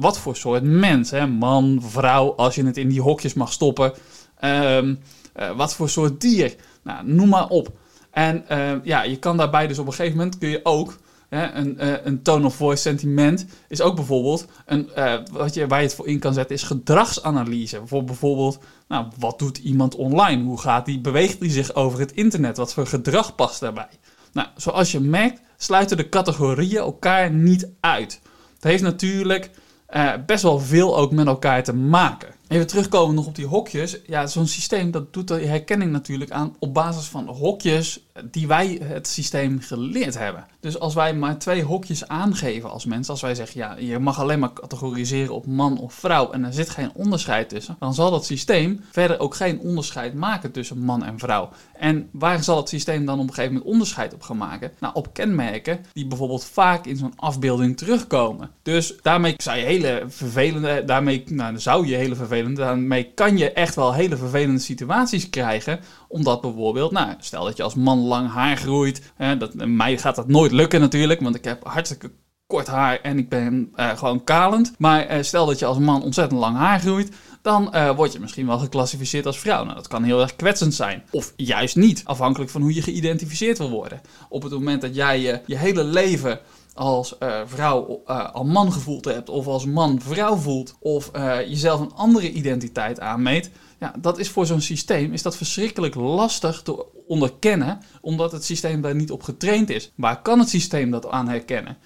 wat 0.00 0.18
voor 0.18 0.36
soort 0.36 0.62
mens, 0.62 1.10
hè? 1.10 1.26
man, 1.26 1.82
vrouw, 1.82 2.34
als 2.34 2.54
je 2.54 2.64
het 2.64 2.76
in 2.76 2.88
die 2.88 3.00
hokjes 3.00 3.34
mag 3.34 3.52
stoppen. 3.52 3.92
Ehm, 4.38 4.94
wat 5.56 5.74
voor 5.74 5.88
soort 5.88 6.20
dier. 6.20 6.54
Nou, 6.82 7.06
noem 7.06 7.28
maar 7.28 7.48
op. 7.48 7.78
En 8.16 8.44
ja, 8.82 9.02
je 9.02 9.16
kan 9.18 9.36
daarbij 9.36 9.66
dus 9.66 9.78
op 9.78 9.86
een 9.86 9.92
gegeven 9.92 10.16
moment 10.16 10.38
kun 10.38 10.48
je 10.48 10.60
ook 10.62 10.96
een, 11.28 11.76
uh, 11.84 11.92
een 12.04 12.22
tone 12.22 12.46
of 12.46 12.54
voice 12.54 12.82
sentiment 12.82 13.46
is 13.68 13.80
ook 13.80 13.96
bijvoorbeeld 13.96 14.46
een, 14.66 14.90
uh, 14.98 15.14
wat 15.32 15.54
je, 15.54 15.66
waar 15.66 15.78
je 15.78 15.86
het 15.86 15.94
voor 15.94 16.06
in 16.06 16.18
kan 16.18 16.34
zetten, 16.34 16.56
is 16.56 16.62
gedragsanalyse. 16.62 17.80
Voor 17.84 18.04
bijvoorbeeld, 18.04 18.58
nou, 18.88 19.06
wat 19.18 19.38
doet 19.38 19.58
iemand 19.58 19.94
online? 19.94 20.44
Hoe 20.44 20.60
gaat 20.60 20.86
die, 20.86 21.00
beweegt 21.00 21.38
hij 21.38 21.50
zich 21.50 21.74
over 21.74 21.98
het 21.98 22.12
internet? 22.12 22.56
Wat 22.56 22.74
voor 22.74 22.86
gedrag 22.86 23.34
past 23.34 23.60
daarbij? 23.60 23.88
Nou, 24.32 24.48
zoals 24.56 24.92
je 24.92 25.00
merkt, 25.00 25.40
sluiten 25.56 25.96
de 25.96 26.08
categorieën 26.08 26.78
elkaar 26.78 27.30
niet 27.30 27.68
uit. 27.80 28.20
Het 28.54 28.64
heeft 28.64 28.82
natuurlijk 28.82 29.50
uh, 29.90 30.12
best 30.26 30.42
wel 30.42 30.58
veel 30.58 30.96
ook 30.96 31.12
met 31.12 31.26
elkaar 31.26 31.62
te 31.62 31.74
maken. 31.74 32.28
Even 32.48 32.66
terugkomen 32.66 33.14
nog 33.14 33.26
op 33.26 33.34
die 33.34 33.46
hokjes. 33.46 33.98
Ja, 34.06 34.26
zo'n 34.26 34.46
systeem 34.46 34.90
dat 34.90 35.12
doet 35.12 35.28
de 35.28 35.46
herkenning 35.46 35.92
natuurlijk 35.92 36.30
aan 36.30 36.56
op 36.58 36.74
basis 36.74 37.06
van 37.06 37.28
hokjes 37.28 38.05
die 38.24 38.46
wij 38.46 38.80
het 38.82 39.08
systeem 39.08 39.60
geleerd 39.60 40.18
hebben. 40.18 40.46
Dus 40.60 40.78
als 40.78 40.94
wij 40.94 41.14
maar 41.14 41.38
twee 41.38 41.62
hokjes 41.62 42.08
aangeven 42.08 42.70
als 42.70 42.84
mens, 42.84 43.08
als 43.08 43.20
wij 43.20 43.34
zeggen 43.34 43.60
ja, 43.60 43.76
je 43.78 43.98
mag 43.98 44.20
alleen 44.20 44.38
maar 44.38 44.52
categoriseren 44.52 45.34
op 45.34 45.46
man 45.46 45.78
of 45.78 45.94
vrouw 45.94 46.30
en 46.30 46.44
er 46.44 46.52
zit 46.52 46.70
geen 46.70 46.90
onderscheid 46.94 47.48
tussen, 47.48 47.76
dan 47.78 47.94
zal 47.94 48.10
dat 48.10 48.24
systeem 48.24 48.80
verder 48.90 49.18
ook 49.18 49.34
geen 49.34 49.60
onderscheid 49.60 50.14
maken 50.14 50.52
tussen 50.52 50.78
man 50.78 51.04
en 51.04 51.18
vrouw. 51.18 51.48
En 51.78 52.08
waar 52.12 52.42
zal 52.42 52.56
het 52.56 52.68
systeem 52.68 53.06
dan 53.06 53.18
op 53.18 53.28
een 53.28 53.34
gegeven 53.34 53.52
moment 53.52 53.70
onderscheid 53.70 54.14
op 54.14 54.22
gaan 54.22 54.36
maken? 54.36 54.72
Nou, 54.78 54.94
op 54.94 55.12
kenmerken 55.12 55.84
die 55.92 56.06
bijvoorbeeld 56.06 56.44
vaak 56.44 56.86
in 56.86 56.96
zo'n 56.96 57.16
afbeelding 57.16 57.76
terugkomen. 57.76 58.50
Dus 58.62 58.94
daarmee 59.02 59.34
zou 59.36 59.58
je 59.58 59.64
hele 59.64 60.04
vervelende, 60.08 60.84
daarmee 60.84 61.24
nou, 61.26 61.58
zou 61.58 61.86
je 61.86 61.96
hele 61.96 62.14
vervelende 62.14 62.54
Daarmee 62.54 63.12
kan 63.14 63.38
je 63.38 63.52
echt 63.52 63.74
wel 63.74 63.94
hele 63.94 64.16
vervelende 64.16 64.60
situaties 64.60 65.30
krijgen. 65.30 65.80
Omdat 66.08 66.40
bijvoorbeeld, 66.40 66.90
nou, 66.90 67.14
stel 67.18 67.44
dat 67.44 67.56
je 67.56 67.62
als 67.62 67.74
man 67.74 67.98
lang 67.98 68.32
haar 68.32 68.56
groeit. 68.56 69.12
Hè, 69.16 69.36
dat, 69.36 69.54
mij 69.54 69.98
gaat 69.98 70.16
dat 70.16 70.28
nooit 70.28 70.52
lukken 70.52 70.80
natuurlijk, 70.80 71.20
want 71.20 71.34
ik 71.34 71.44
heb 71.44 71.66
hartstikke 71.66 72.10
kort 72.46 72.66
haar 72.66 73.00
en 73.00 73.18
ik 73.18 73.28
ben 73.28 73.72
uh, 73.76 73.96
gewoon 73.98 74.24
kalend. 74.24 74.72
Maar 74.78 75.16
uh, 75.16 75.22
stel 75.22 75.46
dat 75.46 75.58
je 75.58 75.64
als 75.64 75.78
man 75.78 76.02
ontzettend 76.02 76.40
lang 76.40 76.56
haar 76.56 76.80
groeit, 76.80 77.10
dan 77.42 77.70
uh, 77.74 77.96
word 77.96 78.12
je 78.12 78.20
misschien 78.20 78.46
wel 78.46 78.58
geclassificeerd 78.58 79.26
als 79.26 79.38
vrouw. 79.38 79.62
Nou, 79.64 79.76
dat 79.76 79.88
kan 79.88 80.02
heel 80.02 80.20
erg 80.20 80.36
kwetsend 80.36 80.74
zijn. 80.74 81.02
Of 81.10 81.32
juist 81.36 81.76
niet, 81.76 82.02
afhankelijk 82.04 82.50
van 82.50 82.60
hoe 82.62 82.74
je 82.74 82.82
geïdentificeerd 82.82 83.58
wil 83.58 83.70
worden. 83.70 84.00
Op 84.28 84.42
het 84.42 84.52
moment 84.52 84.80
dat 84.80 84.94
jij 84.94 85.20
je, 85.20 85.56
hele 85.56 85.84
leven 85.84 86.40
als 86.74 87.16
vrouw 87.46 88.02
uh, 88.06 88.32
al 88.32 88.44
man 88.44 88.72
gevoeld 88.72 89.04
hebt, 89.04 89.28
of 89.28 89.46
als 89.46 89.64
man 89.64 90.00
vrouw 90.00 90.36
voelt, 90.36 90.74
of 90.80 91.10
jezelf 91.46 91.80
een 91.80 91.94
andere 91.94 92.32
identiteit 92.32 93.00
aanmeet, 93.00 93.50
ja, 93.78 93.94
dat 93.98 94.18
is 94.18 94.30
voor 94.30 94.46
zo'n 94.46 94.60
systeem 94.60 95.12
is 95.12 95.22
dat 95.22 95.36
verschrikkelijk 95.36 95.94
lastig 95.94 96.62
te 96.62 96.86
onderkennen, 97.06 97.80
omdat 98.00 98.32
het 98.32 98.44
systeem 98.44 98.80
daar 98.80 98.94
niet 98.94 99.10
op 99.10 99.22
getraind 99.22 99.70
is. 99.70 99.92
Waar 99.94 100.22
kan 100.22 100.38
het 100.38 100.48
systeem 100.48 100.90
dat 100.90 101.08
aan 101.08 101.28
herkennen? 101.28 101.76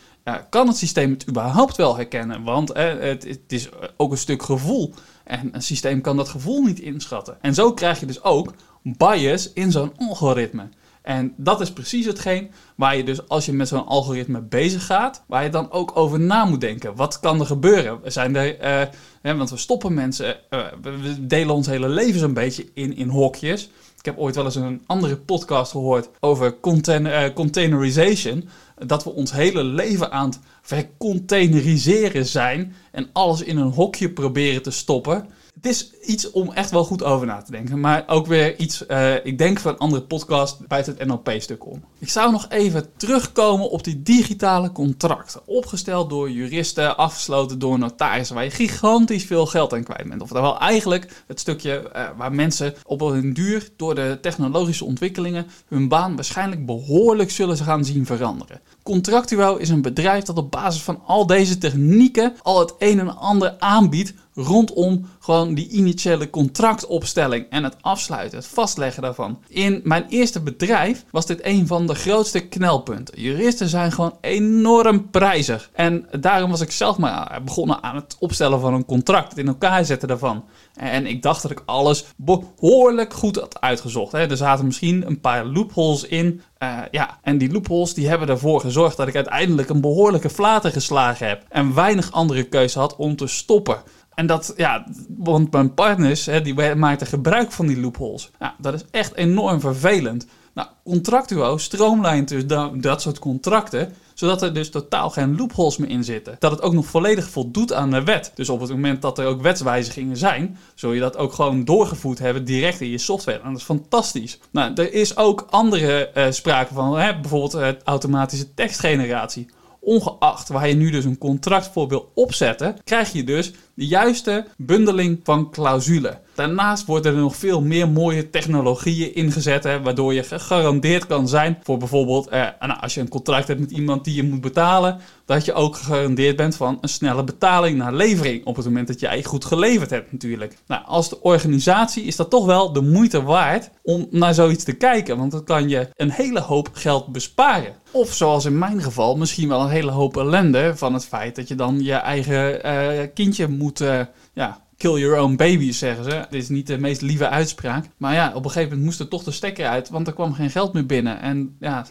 kan 0.50 0.66
het 0.66 0.76
systeem 0.76 1.10
het 1.10 1.28
überhaupt 1.28 1.76
wel 1.76 1.96
herkennen? 1.96 2.42
Want 2.42 2.68
het, 2.74 3.24
het 3.24 3.40
is 3.46 3.68
ook 3.96 4.10
een 4.10 4.18
stuk 4.18 4.42
gevoel. 4.42 4.94
En 5.24 5.48
een 5.52 5.62
systeem 5.62 6.00
kan 6.00 6.16
dat 6.16 6.28
gevoel 6.28 6.62
niet 6.62 6.80
inschatten. 6.80 7.42
En 7.42 7.54
zo 7.54 7.72
krijg 7.72 8.00
je 8.00 8.06
dus 8.06 8.22
ook 8.22 8.54
bias 8.82 9.52
in 9.52 9.72
zo'n 9.72 9.92
algoritme. 9.96 10.68
En 11.02 11.34
dat 11.36 11.60
is 11.60 11.72
precies 11.72 12.06
hetgeen 12.06 12.50
waar 12.76 12.96
je 12.96 13.04
dus 13.04 13.28
als 13.28 13.46
je 13.46 13.52
met 13.52 13.68
zo'n 13.68 13.86
algoritme 13.86 14.40
bezig 14.40 14.86
gaat, 14.86 15.22
waar 15.26 15.42
je 15.44 15.50
dan 15.50 15.70
ook 15.70 15.96
over 15.96 16.20
na 16.20 16.44
moet 16.44 16.60
denken. 16.60 16.96
Wat 16.96 17.20
kan 17.20 17.40
er 17.40 17.46
gebeuren? 17.46 18.00
Zijn 18.04 18.36
er, 18.36 18.60
uh, 18.60 18.92
hè, 19.22 19.36
want 19.36 19.50
we 19.50 19.56
stoppen 19.56 19.94
mensen, 19.94 20.36
uh, 20.50 20.60
we 20.82 21.26
delen 21.26 21.54
ons 21.54 21.66
hele 21.66 21.88
leven 21.88 22.20
zo'n 22.20 22.34
beetje 22.34 22.66
in, 22.74 22.96
in 22.96 23.08
hokjes. 23.08 23.70
Ik 23.98 24.04
heb 24.04 24.18
ooit 24.18 24.34
wel 24.34 24.44
eens 24.44 24.54
een 24.54 24.82
andere 24.86 25.16
podcast 25.16 25.70
gehoord 25.70 26.08
over 26.20 26.60
contain, 26.60 27.32
containerization. 27.32 28.48
Dat 28.86 29.04
we 29.04 29.10
ons 29.10 29.32
hele 29.32 29.64
leven 29.64 30.12
aan 30.12 30.28
het 30.28 30.38
vercontaineriseren 30.62 32.26
zijn 32.26 32.74
en 32.92 33.08
alles 33.12 33.42
in 33.42 33.56
een 33.56 33.72
hokje 33.72 34.10
proberen 34.10 34.62
te 34.62 34.70
stoppen 34.70 35.28
het 35.60 35.70
is 35.70 35.90
iets 36.02 36.30
om 36.30 36.52
echt 36.52 36.70
wel 36.70 36.84
goed 36.84 37.02
over 37.02 37.26
na 37.26 37.42
te 37.42 37.50
denken. 37.50 37.80
Maar 37.80 38.04
ook 38.06 38.26
weer 38.26 38.58
iets, 38.58 38.84
uh, 38.88 39.24
ik 39.24 39.38
denk 39.38 39.60
van 39.60 39.72
een 39.72 39.78
andere 39.78 40.02
podcast 40.02 40.66
buiten 40.66 40.94
het 40.98 41.06
NLP-stuk 41.06 41.66
om. 41.66 41.84
Ik 41.98 42.08
zou 42.08 42.32
nog 42.32 42.46
even 42.48 42.86
terugkomen 42.96 43.70
op 43.70 43.84
die 43.84 44.02
digitale 44.02 44.72
contracten. 44.72 45.40
Opgesteld 45.44 46.10
door 46.10 46.30
juristen, 46.30 46.96
afgesloten 46.96 47.58
door 47.58 47.78
notarissen, 47.78 48.34
waar 48.34 48.44
je 48.44 48.50
gigantisch 48.50 49.24
veel 49.24 49.46
geld 49.46 49.72
aan 49.72 49.82
kwijt 49.82 50.08
bent. 50.08 50.22
Of 50.22 50.30
wel 50.30 50.58
eigenlijk 50.58 51.24
het 51.26 51.40
stukje 51.40 51.90
uh, 51.96 52.08
waar 52.16 52.32
mensen 52.32 52.74
op 52.84 53.00
een 53.00 53.32
duur 53.32 53.68
door 53.76 53.94
de 53.94 54.18
technologische 54.20 54.84
ontwikkelingen 54.84 55.46
hun 55.68 55.88
baan 55.88 56.14
waarschijnlijk 56.14 56.66
behoorlijk 56.66 57.30
zullen 57.30 57.56
gaan 57.56 57.84
zien 57.84 58.06
veranderen. 58.06 58.60
Contractueel 58.82 59.56
is 59.56 59.68
een 59.68 59.82
bedrijf 59.82 60.24
dat 60.24 60.36
op 60.36 60.50
basis 60.50 60.82
van 60.82 61.02
al 61.06 61.26
deze 61.26 61.58
technieken 61.58 62.34
al 62.42 62.58
het 62.58 62.74
een 62.78 62.98
en 62.98 63.16
ander 63.16 63.56
aanbiedt 63.58 64.14
rondom 64.42 65.08
gewoon 65.18 65.54
die 65.54 65.68
initiële 65.68 66.30
contractopstelling 66.30 67.46
en 67.50 67.64
het 67.64 67.76
afsluiten, 67.80 68.38
het 68.38 68.46
vastleggen 68.46 69.02
daarvan. 69.02 69.38
In 69.48 69.80
mijn 69.84 70.06
eerste 70.08 70.40
bedrijf 70.40 71.04
was 71.10 71.26
dit 71.26 71.44
een 71.44 71.66
van 71.66 71.86
de 71.86 71.94
grootste 71.94 72.40
knelpunten. 72.40 73.20
Juristen 73.20 73.68
zijn 73.68 73.92
gewoon 73.92 74.16
enorm 74.20 75.10
prijzig. 75.10 75.70
En 75.72 76.06
daarom 76.20 76.50
was 76.50 76.60
ik 76.60 76.70
zelf 76.70 76.98
maar 76.98 77.40
begonnen 77.44 77.82
aan 77.82 77.96
het 77.96 78.16
opstellen 78.18 78.60
van 78.60 78.74
een 78.74 78.84
contract, 78.84 79.28
het 79.28 79.38
in 79.38 79.48
elkaar 79.48 79.84
zetten 79.84 80.08
daarvan. 80.08 80.44
En 80.74 81.06
ik 81.06 81.22
dacht 81.22 81.42
dat 81.42 81.50
ik 81.50 81.62
alles 81.64 82.04
behoorlijk 82.16 83.12
goed 83.12 83.36
had 83.36 83.60
uitgezocht. 83.60 84.12
Hè. 84.12 84.30
Er 84.30 84.36
zaten 84.36 84.66
misschien 84.66 85.06
een 85.06 85.20
paar 85.20 85.44
loopholes 85.44 86.04
in. 86.04 86.40
Uh, 86.62 86.78
ja, 86.90 87.18
en 87.22 87.38
die 87.38 87.52
loopholes 87.52 87.94
die 87.94 88.08
hebben 88.08 88.28
ervoor 88.28 88.60
gezorgd 88.60 88.96
dat 88.96 89.08
ik 89.08 89.14
uiteindelijk 89.14 89.68
een 89.68 89.80
behoorlijke 89.80 90.30
flater 90.30 90.70
geslagen 90.72 91.28
heb. 91.28 91.44
En 91.48 91.74
weinig 91.74 92.12
andere 92.12 92.42
keuze 92.42 92.78
had 92.78 92.96
om 92.96 93.16
te 93.16 93.26
stoppen. 93.26 93.82
En 94.14 94.26
dat, 94.26 94.54
ja, 94.56 94.86
want 95.16 95.52
mijn 95.52 95.74
partners, 95.74 96.26
hè, 96.26 96.42
die 96.42 96.74
maakten 96.74 97.06
gebruik 97.06 97.52
van 97.52 97.66
die 97.66 97.80
loopholes. 97.80 98.30
Ja, 98.38 98.54
dat 98.58 98.74
is 98.74 98.84
echt 98.90 99.14
enorm 99.14 99.60
vervelend. 99.60 100.26
Nou, 100.54 100.68
Contractuo 100.84 101.58
stroomlijnt 101.58 102.28
dus 102.28 102.46
dat, 102.80 103.02
soort 103.02 103.18
contracten 103.18 103.92
zodat 104.14 104.42
er 104.42 104.54
dus 104.54 104.70
totaal 104.70 105.10
geen 105.10 105.36
loopholes 105.36 105.76
meer 105.76 105.90
in 105.90 106.04
zitten. 106.04 106.36
Dat 106.38 106.50
het 106.50 106.62
ook 106.62 106.72
nog 106.72 106.86
volledig 106.86 107.28
voldoet 107.28 107.72
aan 107.72 107.90
de 107.90 108.02
wet. 108.04 108.32
Dus 108.34 108.48
op 108.48 108.60
het 108.60 108.70
moment 108.70 109.02
dat 109.02 109.18
er 109.18 109.26
ook 109.26 109.42
wetswijzigingen 109.42 110.16
zijn, 110.16 110.58
zul 110.74 110.92
je 110.92 111.00
dat 111.00 111.16
ook 111.16 111.32
gewoon 111.32 111.64
doorgevoerd 111.64 112.18
hebben 112.18 112.44
direct 112.44 112.80
in 112.80 112.90
je 112.90 112.98
software. 112.98 113.38
En 113.38 113.48
dat 113.48 113.58
is 113.58 113.64
fantastisch. 113.64 114.38
Nou, 114.50 114.74
er 114.74 114.92
is 114.92 115.16
ook 115.16 115.46
andere 115.50 116.10
uh, 116.14 116.30
sprake 116.30 116.74
van, 116.74 116.98
hè, 116.98 117.20
bijvoorbeeld 117.20 117.54
uh, 117.54 117.68
automatische 117.84 118.54
tekstgeneratie. 118.54 119.48
Ongeacht 119.80 120.48
waar 120.48 120.68
je 120.68 120.74
nu 120.74 120.90
dus 120.90 121.04
een 121.04 121.18
contract 121.18 121.70
voor 121.72 121.88
wil 121.88 122.10
opzetten, 122.14 122.76
krijg 122.84 123.12
je 123.12 123.24
dus 123.24 123.52
de 123.74 123.86
juiste 123.86 124.46
bundeling 124.56 125.20
van 125.22 125.50
clausulen. 125.50 126.20
Daarnaast 126.40 126.86
worden 126.86 127.14
er 127.14 127.20
nog 127.20 127.36
veel 127.36 127.62
meer 127.62 127.88
mooie 127.88 128.30
technologieën 128.30 129.14
ingezet, 129.14 129.64
hè, 129.64 129.82
waardoor 129.82 130.14
je 130.14 130.22
gegarandeerd 130.22 131.06
kan 131.06 131.28
zijn 131.28 131.58
voor 131.62 131.78
bijvoorbeeld, 131.78 132.28
eh, 132.28 132.46
nou, 132.60 132.80
als 132.80 132.94
je 132.94 133.00
een 133.00 133.08
contract 133.08 133.48
hebt 133.48 133.60
met 133.60 133.70
iemand 133.70 134.04
die 134.04 134.14
je 134.14 134.22
moet 134.22 134.40
betalen, 134.40 134.98
dat 135.24 135.44
je 135.44 135.52
ook 135.52 135.76
gegarandeerd 135.76 136.36
bent 136.36 136.56
van 136.56 136.78
een 136.80 136.88
snelle 136.88 137.24
betaling 137.24 137.78
naar 137.78 137.92
levering 137.92 138.44
op 138.44 138.56
het 138.56 138.64
moment 138.64 138.86
dat 138.86 139.00
jij 139.00 139.22
goed 139.22 139.44
geleverd 139.44 139.90
hebt 139.90 140.12
natuurlijk. 140.12 140.56
Nou, 140.66 140.84
als 140.84 141.08
de 141.08 141.22
organisatie 141.22 142.04
is 142.04 142.16
dat 142.16 142.30
toch 142.30 142.46
wel 142.46 142.72
de 142.72 142.82
moeite 142.82 143.22
waard 143.22 143.70
om 143.82 144.06
naar 144.10 144.34
zoiets 144.34 144.64
te 144.64 144.72
kijken, 144.72 145.18
want 145.18 145.32
dan 145.32 145.44
kan 145.44 145.68
je 145.68 145.88
een 145.96 146.10
hele 146.10 146.40
hoop 146.40 146.68
geld 146.72 147.06
besparen. 147.06 147.74
Of 147.90 148.12
zoals 148.12 148.44
in 148.44 148.58
mijn 148.58 148.82
geval, 148.82 149.16
misschien 149.16 149.48
wel 149.48 149.60
een 149.60 149.68
hele 149.68 149.90
hoop 149.90 150.16
ellende 150.16 150.76
van 150.76 150.94
het 150.94 151.04
feit 151.04 151.36
dat 151.36 151.48
je 151.48 151.54
dan 151.54 151.82
je 151.82 151.94
eigen 151.94 152.66
uh, 152.66 153.06
kindje 153.14 153.48
moet 153.48 153.80
uh, 153.80 154.00
ja, 154.32 154.60
kill 154.80 154.98
your 154.98 155.18
own 155.18 155.36
baby, 155.36 155.72
zeggen 155.72 156.04
ze. 156.04 156.26
Dit 156.30 156.42
is 156.42 156.48
niet 156.48 156.66
de 156.66 156.78
meest 156.78 157.00
lieve 157.00 157.28
uitspraak. 157.28 157.84
Maar 157.96 158.14
ja, 158.14 158.28
op 158.28 158.44
een 158.44 158.50
gegeven 158.50 158.68
moment 158.68 158.84
moest 158.84 159.00
er 159.00 159.08
toch 159.08 159.22
de 159.22 159.30
stekker 159.30 159.66
uit, 159.66 159.88
want 159.88 160.06
er 160.06 160.12
kwam 160.12 160.32
geen 160.32 160.50
geld 160.50 160.72
meer 160.72 160.86
binnen. 160.86 161.20
En 161.20 161.56
ja, 161.58 161.86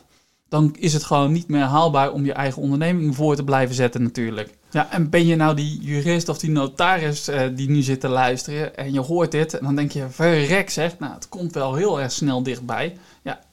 dan 0.50 0.76
is 0.80 0.94
het 0.94 1.04
gewoon 1.04 1.32
niet 1.32 1.48
meer 1.48 1.62
haalbaar 1.62 2.12
om 2.12 2.26
je 2.26 2.34
eigen 2.34 2.62
onderneming 2.62 3.16
voor 3.16 3.36
te 3.36 3.44
blijven 3.44 3.76
zetten 3.76 4.04
natuurlijk. 4.04 4.50
Ja, 4.72 4.92
en 4.92 5.10
ben 5.10 5.26
je 5.26 5.36
nou 5.36 5.56
die 5.56 5.80
jurist 5.82 6.30
of 6.30 6.38
die 6.38 6.50
notaris 6.50 7.30
uh, 7.30 7.42
die 7.56 7.70
nu 7.70 7.82
zit 7.82 8.00
te 8.00 8.08
luisteren 8.08 8.76
en 8.76 8.94
je 8.94 9.00
hoort 9.00 9.32
dit 9.32 9.54
en 9.54 9.64
dan 9.64 9.76
denk 9.76 9.92
je, 9.92 10.06
verrek 10.10 10.70
zeg, 10.70 11.00
nou 11.00 11.14
het 11.14 11.30
komt 11.30 11.54
wel 11.54 11.76
heel 11.76 12.02
erg 12.02 12.12
snel 12.12 12.44
dichtbij. 12.44 12.98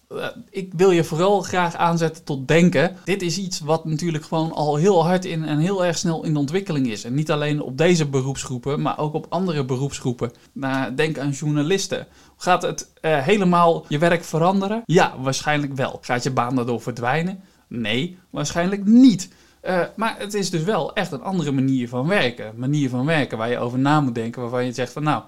Eh, 0.08 0.26
ik 0.50 0.72
wil 0.76 0.90
je 0.90 1.04
vooral 1.04 1.40
graag 1.40 1.74
aanzetten 1.74 2.24
tot 2.24 2.48
denken. 2.48 2.96
Dit 3.04 3.22
is 3.22 3.38
iets 3.38 3.60
wat 3.60 3.84
natuurlijk 3.84 4.24
gewoon 4.24 4.52
al 4.52 4.76
heel 4.76 5.04
hard 5.04 5.24
in 5.24 5.44
en 5.44 5.58
heel 5.58 5.84
erg 5.84 5.98
snel 5.98 6.24
in 6.24 6.32
de 6.32 6.38
ontwikkeling 6.38 6.86
is. 6.86 7.04
En 7.04 7.14
niet 7.14 7.30
alleen 7.30 7.60
op 7.60 7.78
deze 7.78 8.06
beroepsgroepen, 8.06 8.82
maar 8.82 8.98
ook 8.98 9.14
op 9.14 9.26
andere 9.28 9.64
beroepsgroepen. 9.64 10.32
Nou, 10.52 10.94
denk 10.94 11.18
aan 11.18 11.30
journalisten. 11.30 12.06
Gaat 12.36 12.62
het 12.62 12.90
uh, 13.02 13.18
helemaal 13.18 13.84
je 13.88 13.98
werk 13.98 14.24
veranderen? 14.24 14.82
Ja, 14.84 15.14
waarschijnlijk 15.18 15.74
wel. 15.74 15.98
Gaat 16.00 16.22
je 16.22 16.30
baan 16.30 16.56
daardoor 16.56 16.80
verdwijnen? 16.80 17.40
Nee, 17.68 18.18
waarschijnlijk 18.30 18.84
niet. 18.84 19.28
Uh, 19.62 19.80
maar 19.96 20.14
het 20.18 20.34
is 20.34 20.50
dus 20.50 20.62
wel 20.62 20.94
echt 20.94 21.12
een 21.12 21.22
andere 21.22 21.52
manier 21.52 21.88
van 21.88 22.06
werken. 22.06 22.46
Een 22.46 22.58
manier 22.58 22.88
van 22.88 23.06
werken 23.06 23.38
waar 23.38 23.50
je 23.50 23.58
over 23.58 23.78
na 23.78 24.00
moet 24.00 24.14
denken. 24.14 24.40
Waarvan 24.40 24.64
je 24.64 24.72
zegt 24.72 24.92
van 24.92 25.02
nou, 25.02 25.22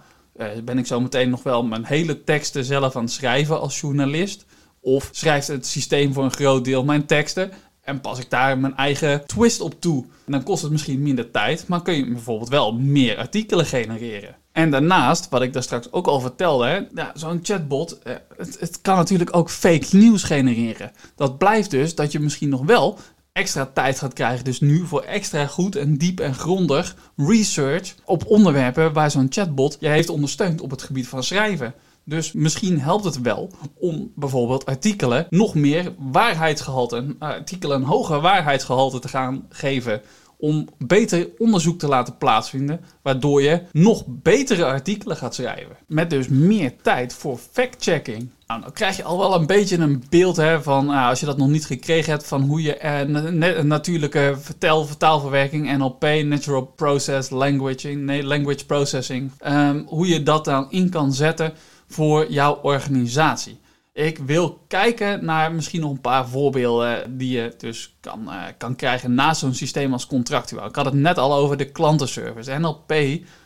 ben 0.65 0.79
ik 0.79 0.87
zo 0.87 1.01
meteen 1.01 1.31
nog 1.31 1.43
wel 1.43 1.65
mijn 1.65 1.85
hele 1.85 2.25
teksten 2.25 2.65
zelf 2.65 2.97
aan 2.97 3.03
het 3.03 3.13
schrijven 3.13 3.61
als 3.61 3.81
journalist? 3.81 4.47
Of 4.81 5.09
schrijft 5.13 5.49
het 5.49 5.67
systeem 5.67 6.13
voor 6.13 6.25
een 6.25 6.31
groot 6.31 6.65
deel 6.65 6.85
mijn 6.85 7.07
teksten 7.07 7.53
en 7.89 8.01
pas 8.01 8.19
ik 8.19 8.31
daar 8.31 8.59
mijn 8.59 8.77
eigen 8.77 9.27
twist 9.27 9.61
op 9.61 9.81
toe. 9.81 10.05
En 10.27 10.33
dan 10.33 10.43
kost 10.43 10.63
het 10.63 10.71
misschien 10.73 11.03
minder 11.03 11.31
tijd, 11.31 11.67
maar 11.67 11.83
kun 11.83 11.95
je 11.95 12.13
bijvoorbeeld 12.13 12.49
wel 12.49 12.73
meer 12.73 13.17
artikelen 13.17 13.67
genereren. 13.67 14.37
En 14.53 14.71
daarnaast, 14.71 15.29
wat 15.29 15.43
ik 15.43 15.53
daar 15.53 15.63
straks 15.63 15.93
ook 15.93 16.07
al 16.07 16.21
vertelde, 16.21 16.89
ja, 16.95 17.13
zo'n 17.15 17.41
chatbot, 17.43 17.99
eh, 17.99 18.15
het, 18.37 18.61
het 18.61 18.81
kan 18.81 18.97
natuurlijk 18.97 19.37
ook 19.37 19.51
fake 19.51 19.97
nieuws 19.97 20.23
genereren. 20.23 20.93
Dat 21.17 21.39
blijft 21.39 21.71
dus 21.71 21.95
dat 21.95 22.13
je 22.13 22.21
misschien 22.21 22.49
nog 22.49 22.65
wel 22.65 22.99
extra 23.33 23.67
tijd 23.75 23.99
gaat 23.99 24.13
krijgen. 24.13 24.45
Dus 24.45 24.61
nu 24.61 24.87
voor 24.87 25.03
extra 25.03 25.47
goed 25.47 25.77
en 25.77 25.97
diep 25.97 26.21
en 26.21 26.35
grondig 26.35 26.97
research 27.17 27.95
op 28.05 28.27
onderwerpen 28.27 28.93
waar 28.93 29.11
zo'n 29.11 29.27
chatbot 29.31 29.77
je 29.81 29.89
heeft 29.89 30.09
ondersteund 30.09 30.61
op 30.61 30.71
het 30.71 30.83
gebied 30.83 31.09
van 31.09 31.23
schrijven. 31.23 31.75
Dus 32.09 32.33
misschien 32.33 32.81
helpt 32.81 33.05
het 33.05 33.21
wel 33.21 33.51
om 33.75 34.13
bijvoorbeeld 34.15 34.67
artikelen 34.67 35.27
nog 35.31 35.55
meer 35.55 35.95
waarheidsgehalte, 35.99 37.17
artikelen 37.19 37.77
een 37.77 37.87
hoger 37.87 38.21
waarheidsgehalte 38.21 38.99
te 38.99 39.09
gaan 39.09 39.47
geven. 39.49 40.01
Om 40.39 40.69
beter 40.79 41.29
onderzoek 41.39 41.79
te 41.79 41.89
laten 41.89 42.17
plaatsvinden, 42.17 42.81
waardoor 43.03 43.43
je 43.43 43.63
nog 43.73 44.05
betere 44.07 44.65
artikelen 44.65 45.17
gaat 45.17 45.35
schrijven. 45.35 45.77
Met 45.87 46.11
dus 46.11 46.29
meer 46.29 46.73
tijd 46.83 47.13
voor 47.13 47.39
fact-checking. 47.51 48.31
Nou, 48.47 48.61
dan 48.61 48.73
krijg 48.73 48.97
je 48.97 49.05
al 49.05 49.19
wel 49.19 49.35
een 49.35 49.47
beetje 49.47 49.77
een 49.77 50.05
beeld 50.09 50.37
hè, 50.37 50.63
van, 50.63 50.87
nou, 50.87 51.09
als 51.09 51.21
je 51.21 51.27
dat 51.27 51.39
nog 51.39 51.49
niet 51.49 51.67
gekregen 51.67 52.13
hebt, 52.13 52.27
van 52.27 52.43
hoe 52.43 52.63
je 52.63 52.77
eh, 52.77 53.63
natuurlijke 53.63 54.37
vertel, 54.41 54.85
vertaalverwerking, 54.85 55.77
NLP, 55.77 56.03
Natural 56.25 56.73
Process 56.77 57.31
Language, 57.31 57.89
nee, 57.89 58.25
Language 58.25 58.67
Processing, 58.67 59.31
um, 59.47 59.85
hoe 59.87 60.09
je 60.09 60.23
dat 60.23 60.45
dan 60.45 60.67
in 60.71 60.91
kan 60.91 61.13
zetten 61.13 61.53
voor 61.89 62.31
jouw 62.33 62.59
organisatie. 62.63 63.61
Ik 63.93 64.19
wil 64.19 64.65
kijken 64.69 65.25
naar 65.25 65.53
misschien 65.53 65.81
nog 65.81 65.91
een 65.91 66.01
paar 66.01 66.29
voorbeelden 66.29 67.19
die 67.19 67.31
je 67.31 67.55
dus 67.59 67.97
kan, 68.01 68.23
uh, 68.27 68.43
kan 68.59 68.77
krijgen 68.77 69.15
naast 69.15 69.41
zo'n 69.41 69.55
systeem 69.55 69.93
als 69.93 70.07
Contractual. 70.07 70.67
Ik 70.67 70.75
had 70.75 70.85
het 70.85 70.95
net 70.95 71.19
al 71.19 71.35
over 71.35 71.57
de 71.57 71.71
klantenservice. 71.71 72.59
NLP 72.59 72.95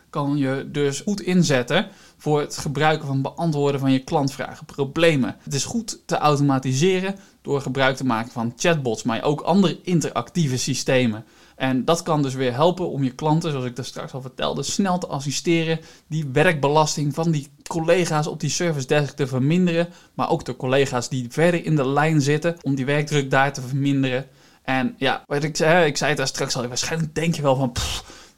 kan 0.09 0.37
je 0.37 0.69
dus 0.71 0.99
goed 0.99 1.21
inzetten 1.21 1.87
voor 2.17 2.39
het 2.39 2.57
gebruiken 2.57 3.07
van 3.07 3.21
beantwoorden 3.21 3.79
van 3.79 3.91
je 3.91 4.03
klantvragen, 4.03 4.65
problemen. 4.65 5.35
Het 5.43 5.53
is 5.53 5.65
goed 5.65 6.01
te 6.05 6.17
automatiseren 6.17 7.15
door 7.41 7.61
gebruik 7.61 7.95
te 7.95 8.05
maken 8.05 8.31
van 8.31 8.53
chatbots, 8.55 9.03
maar 9.03 9.23
ook 9.23 9.41
andere 9.41 9.79
interactieve 9.83 10.57
systemen. 10.57 11.25
En 11.55 11.85
dat 11.85 12.03
kan 12.03 12.21
dus 12.21 12.33
weer 12.33 12.53
helpen 12.53 12.89
om 12.89 13.03
je 13.03 13.11
klanten, 13.11 13.51
zoals 13.51 13.65
ik 13.65 13.75
daar 13.75 13.85
straks 13.85 14.13
al 14.13 14.21
vertelde, 14.21 14.63
snel 14.63 14.97
te 14.97 15.07
assisteren. 15.07 15.79
Die 16.07 16.29
werkbelasting 16.33 17.13
van 17.13 17.31
die 17.31 17.47
collega's 17.67 18.27
op 18.27 18.39
die 18.39 18.49
service 18.49 18.87
desk 18.87 19.15
te 19.15 19.27
verminderen. 19.27 19.87
Maar 20.13 20.29
ook 20.29 20.45
de 20.45 20.55
collega's 20.55 21.09
die 21.09 21.25
verder 21.29 21.65
in 21.65 21.75
de 21.75 21.87
lijn 21.87 22.21
zitten, 22.21 22.57
om 22.61 22.75
die 22.75 22.85
werkdruk 22.85 23.31
daar 23.31 23.53
te 23.53 23.61
verminderen. 23.61 24.25
En 24.63 24.95
ja, 24.97 25.23
wat 25.27 25.43
ik 25.43 25.57
zei, 25.57 25.85
ik 25.85 25.97
zei 25.97 26.09
het 26.09 26.17
daar 26.17 26.27
straks 26.27 26.55
al, 26.55 26.67
waarschijnlijk 26.67 27.15
denk 27.15 27.35
je 27.35 27.41
wel 27.41 27.55
van... 27.55 27.71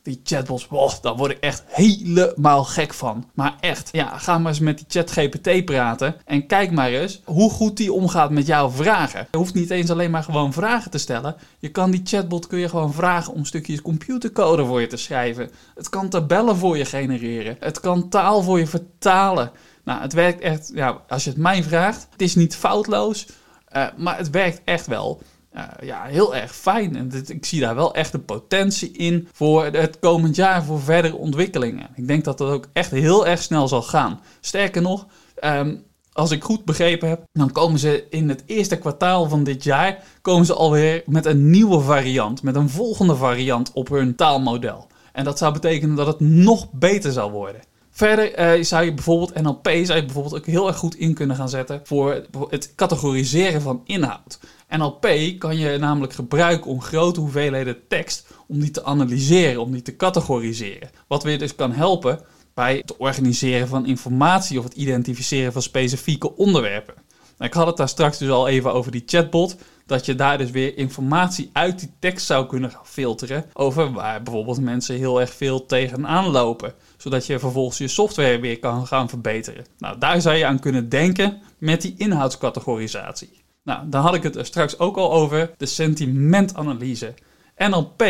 Die 0.06 0.22
chatbots, 0.24 0.68
wow, 0.68 0.92
daar 1.02 1.16
word 1.16 1.32
ik 1.32 1.40
echt 1.40 1.64
helemaal 1.68 2.64
gek 2.64 2.94
van. 2.94 3.30
Maar 3.34 3.56
echt, 3.60 3.90
ja, 3.92 4.18
ga 4.18 4.38
maar 4.38 4.52
eens 4.52 4.60
met 4.60 4.78
die 4.78 4.86
chat 4.90 5.12
GPT 5.12 5.66
praten. 5.66 6.16
En 6.26 6.48
kijk 6.48 6.72
maar 6.72 6.90
eens 6.90 7.22
hoe 7.24 7.50
goed 7.50 7.78
die 7.78 7.94
omgaat 7.94 8.32
met 8.32 8.46
jouw 8.46 8.70
vragen. 8.70 9.28
Je 9.32 9.38
hoeft 9.38 9.54
niet 9.54 9.70
eens 9.70 9.90
alleen 9.90 10.12
maar 10.12 10.24
gewoon 10.24 10.54
vragen 10.54 10.92
te 10.92 10.98
stellen. 10.98 11.36
Je 11.60 11.70
kan 11.70 11.92
die 11.92 12.02
chatbot 12.04 12.48
kun 12.48 12.60
je 12.60 12.70
gewoon 12.70 12.94
vragen 12.94 13.34
om 13.34 13.46
stukjes 13.46 13.82
computercode 13.82 14.66
voor 14.66 14.82
je 14.82 14.88
te 14.88 14.98
schrijven. 14.98 15.52
Het 15.76 15.90
kan 15.90 16.10
tabellen 16.10 16.56
voor 16.56 16.78
je 16.78 16.86
genereren. 16.86 17.58
Het 17.60 17.80
kan 17.80 18.10
taal 18.10 18.42
voor 18.42 18.60
je 18.60 18.68
vertalen. 18.68 19.52
Nou, 19.84 20.02
het 20.02 20.14
werkt 20.14 20.42
echt, 20.42 20.72
ja, 20.74 21.02
als 21.08 21.24
je 21.24 21.30
het 21.30 21.40
mij 21.40 21.64
vraagt, 21.64 22.08
het 22.12 22.22
is 22.22 22.36
niet 22.36 22.56
foutloos. 22.56 23.28
Uh, 23.76 23.88
maar 23.98 24.18
het 24.18 24.30
werkt 24.30 24.62
echt 24.66 24.88
wel. 24.88 25.22
Uh, 25.56 25.64
ja, 25.82 26.04
heel 26.04 26.36
erg 26.36 26.56
fijn. 26.56 26.96
En 26.96 27.12
ik 27.28 27.46
zie 27.46 27.60
daar 27.60 27.76
wel 27.76 27.94
echt 27.94 28.14
een 28.14 28.26
potentie 28.26 28.92
in 28.92 29.28
voor 29.34 29.66
het 29.66 30.00
komend 30.00 30.36
jaar 30.36 30.64
voor 30.64 30.82
verdere 30.82 31.16
ontwikkelingen. 31.16 31.90
Ik 31.96 32.08
denk 32.08 32.24
dat 32.24 32.38
dat 32.38 32.50
ook 32.50 32.68
echt 32.74 32.92
heel 32.92 33.28
erg 33.28 33.42
snel 33.42 33.68
zal 33.68 33.82
gaan. 33.82 34.20
Sterker 34.40 34.82
nog, 34.82 35.08
um, 35.44 35.84
als 36.12 36.32
ik 36.32 36.44
goed 36.44 36.66
begrepen 36.66 37.10
heb, 37.10 37.24
dan 37.34 37.52
komen 37.52 37.80
ze 37.80 38.06
in 38.10 38.30
het 38.30 38.44
eerste 38.46 38.78
kwartaal 38.78 39.30
van 39.30 39.44
dit 39.44 39.64
jaar 39.64 40.04
komen 40.22 40.46
ze 40.46 40.54
alweer 40.54 41.04
met 41.06 41.26
een 41.26 41.50
nieuwe 41.50 41.80
variant, 41.80 42.44
met 42.44 42.56
een 42.56 42.70
volgende 42.70 43.16
variant 43.16 43.72
op 43.74 43.90
hun 43.90 44.16
taalmodel. 44.16 44.88
En 45.14 45.24
dat 45.24 45.38
zou 45.38 45.54
betekenen 45.54 45.96
dat 45.96 46.08
het 46.08 46.20
nog 46.20 46.72
beter 46.72 47.12
zal 47.12 47.32
worden. 47.32 47.62
Verder 47.92 48.34
eh, 48.34 48.64
zou 48.64 48.86
je 48.86 48.94
bijvoorbeeld 48.94 49.42
NLP 49.42 49.68
zou 49.68 50.00
je 50.00 50.06
bijvoorbeeld 50.06 50.36
ook 50.36 50.46
heel 50.46 50.68
erg 50.68 50.78
goed 50.78 50.96
in 50.96 51.14
kunnen 51.14 51.36
gaan 51.36 51.50
zetten 51.50 51.82
voor 51.84 52.26
het 52.50 52.74
categoriseren 52.76 53.62
van 53.62 53.82
inhoud. 53.86 54.40
NLP 54.78 55.40
kan 55.40 55.58
je 55.58 55.78
namelijk 55.78 56.14
gebruiken 56.14 56.72
om 56.72 56.82
grote 56.82 57.20
hoeveelheden 57.20 57.88
tekst 57.88 58.28
om 58.48 58.60
die 58.60 58.72
te 58.72 58.84
analyseren, 58.84 59.62
om 59.62 59.72
die 59.72 59.82
te 59.82 59.96
categoriseren. 59.96 60.90
Wat 61.08 61.24
weer 61.24 61.40
dus 61.40 61.56
kan 61.56 61.72
helpen 61.72 62.20
bij 62.54 62.76
het 62.76 62.98
organiseren 62.98 63.68
van 63.68 63.86
informatie 63.86 64.58
of 64.58 64.64
het 64.64 64.74
identificeren 64.74 65.54
van 65.54 65.62
specifieke 65.62 66.36
onderwerpen. 66.36 66.94
Nou, 67.38 67.50
ik 67.50 67.54
had 67.54 67.68
het 67.68 67.78
daar 67.78 67.90
straks 67.90 68.18
dus 68.18 68.30
al 68.30 68.48
even 68.48 68.74
over 68.74 68.92
die 68.92 69.04
chatbot. 69.06 69.56
Dat 69.86 70.06
je 70.06 70.16
daar 70.16 70.38
dus 70.38 70.52
weer 70.52 70.78
informatie 70.78 71.50
uit 71.54 71.80
die 71.80 71.92
tekst 72.00 72.26
zou 72.26 72.46
kunnen 72.46 72.72
gaan 72.72 72.86
filteren. 72.86 73.46
Over 73.54 73.92
waar 73.92 74.24
bijvoorbeeld 74.24 74.62
mensen 74.62 74.96
heel 74.96 75.22
erg 75.22 75.34
veel 75.34 75.66
tegenaan 75.66 76.28
lopen. 76.28 76.74
Zodat 76.98 77.26
je 77.26 77.40
vervolgens 77.40 77.78
je 77.78 77.88
software 77.88 78.40
weer 78.40 78.60
kan 78.60 78.88
gaan 78.88 79.10
verbeteren. 79.10 79.66
Nou, 79.78 79.98
daar 79.98 80.22
zou 80.22 80.36
je 80.36 80.46
aan 80.46 80.60
kunnen 80.60 80.90
denken 80.90 81.42
met 81.58 81.82
die 81.82 81.94
inhoudscategorisatie. 81.98 83.45
Nou, 83.66 83.90
dan 83.90 84.02
had 84.02 84.16
ik 84.16 84.24
het 84.24 84.36
er 84.36 84.46
straks 84.46 84.80
ook 84.80 84.98
al 84.98 85.12
over 85.12 85.52
de 85.58 85.66
sentimentanalyse. 85.66 87.14
NLP 87.58 88.04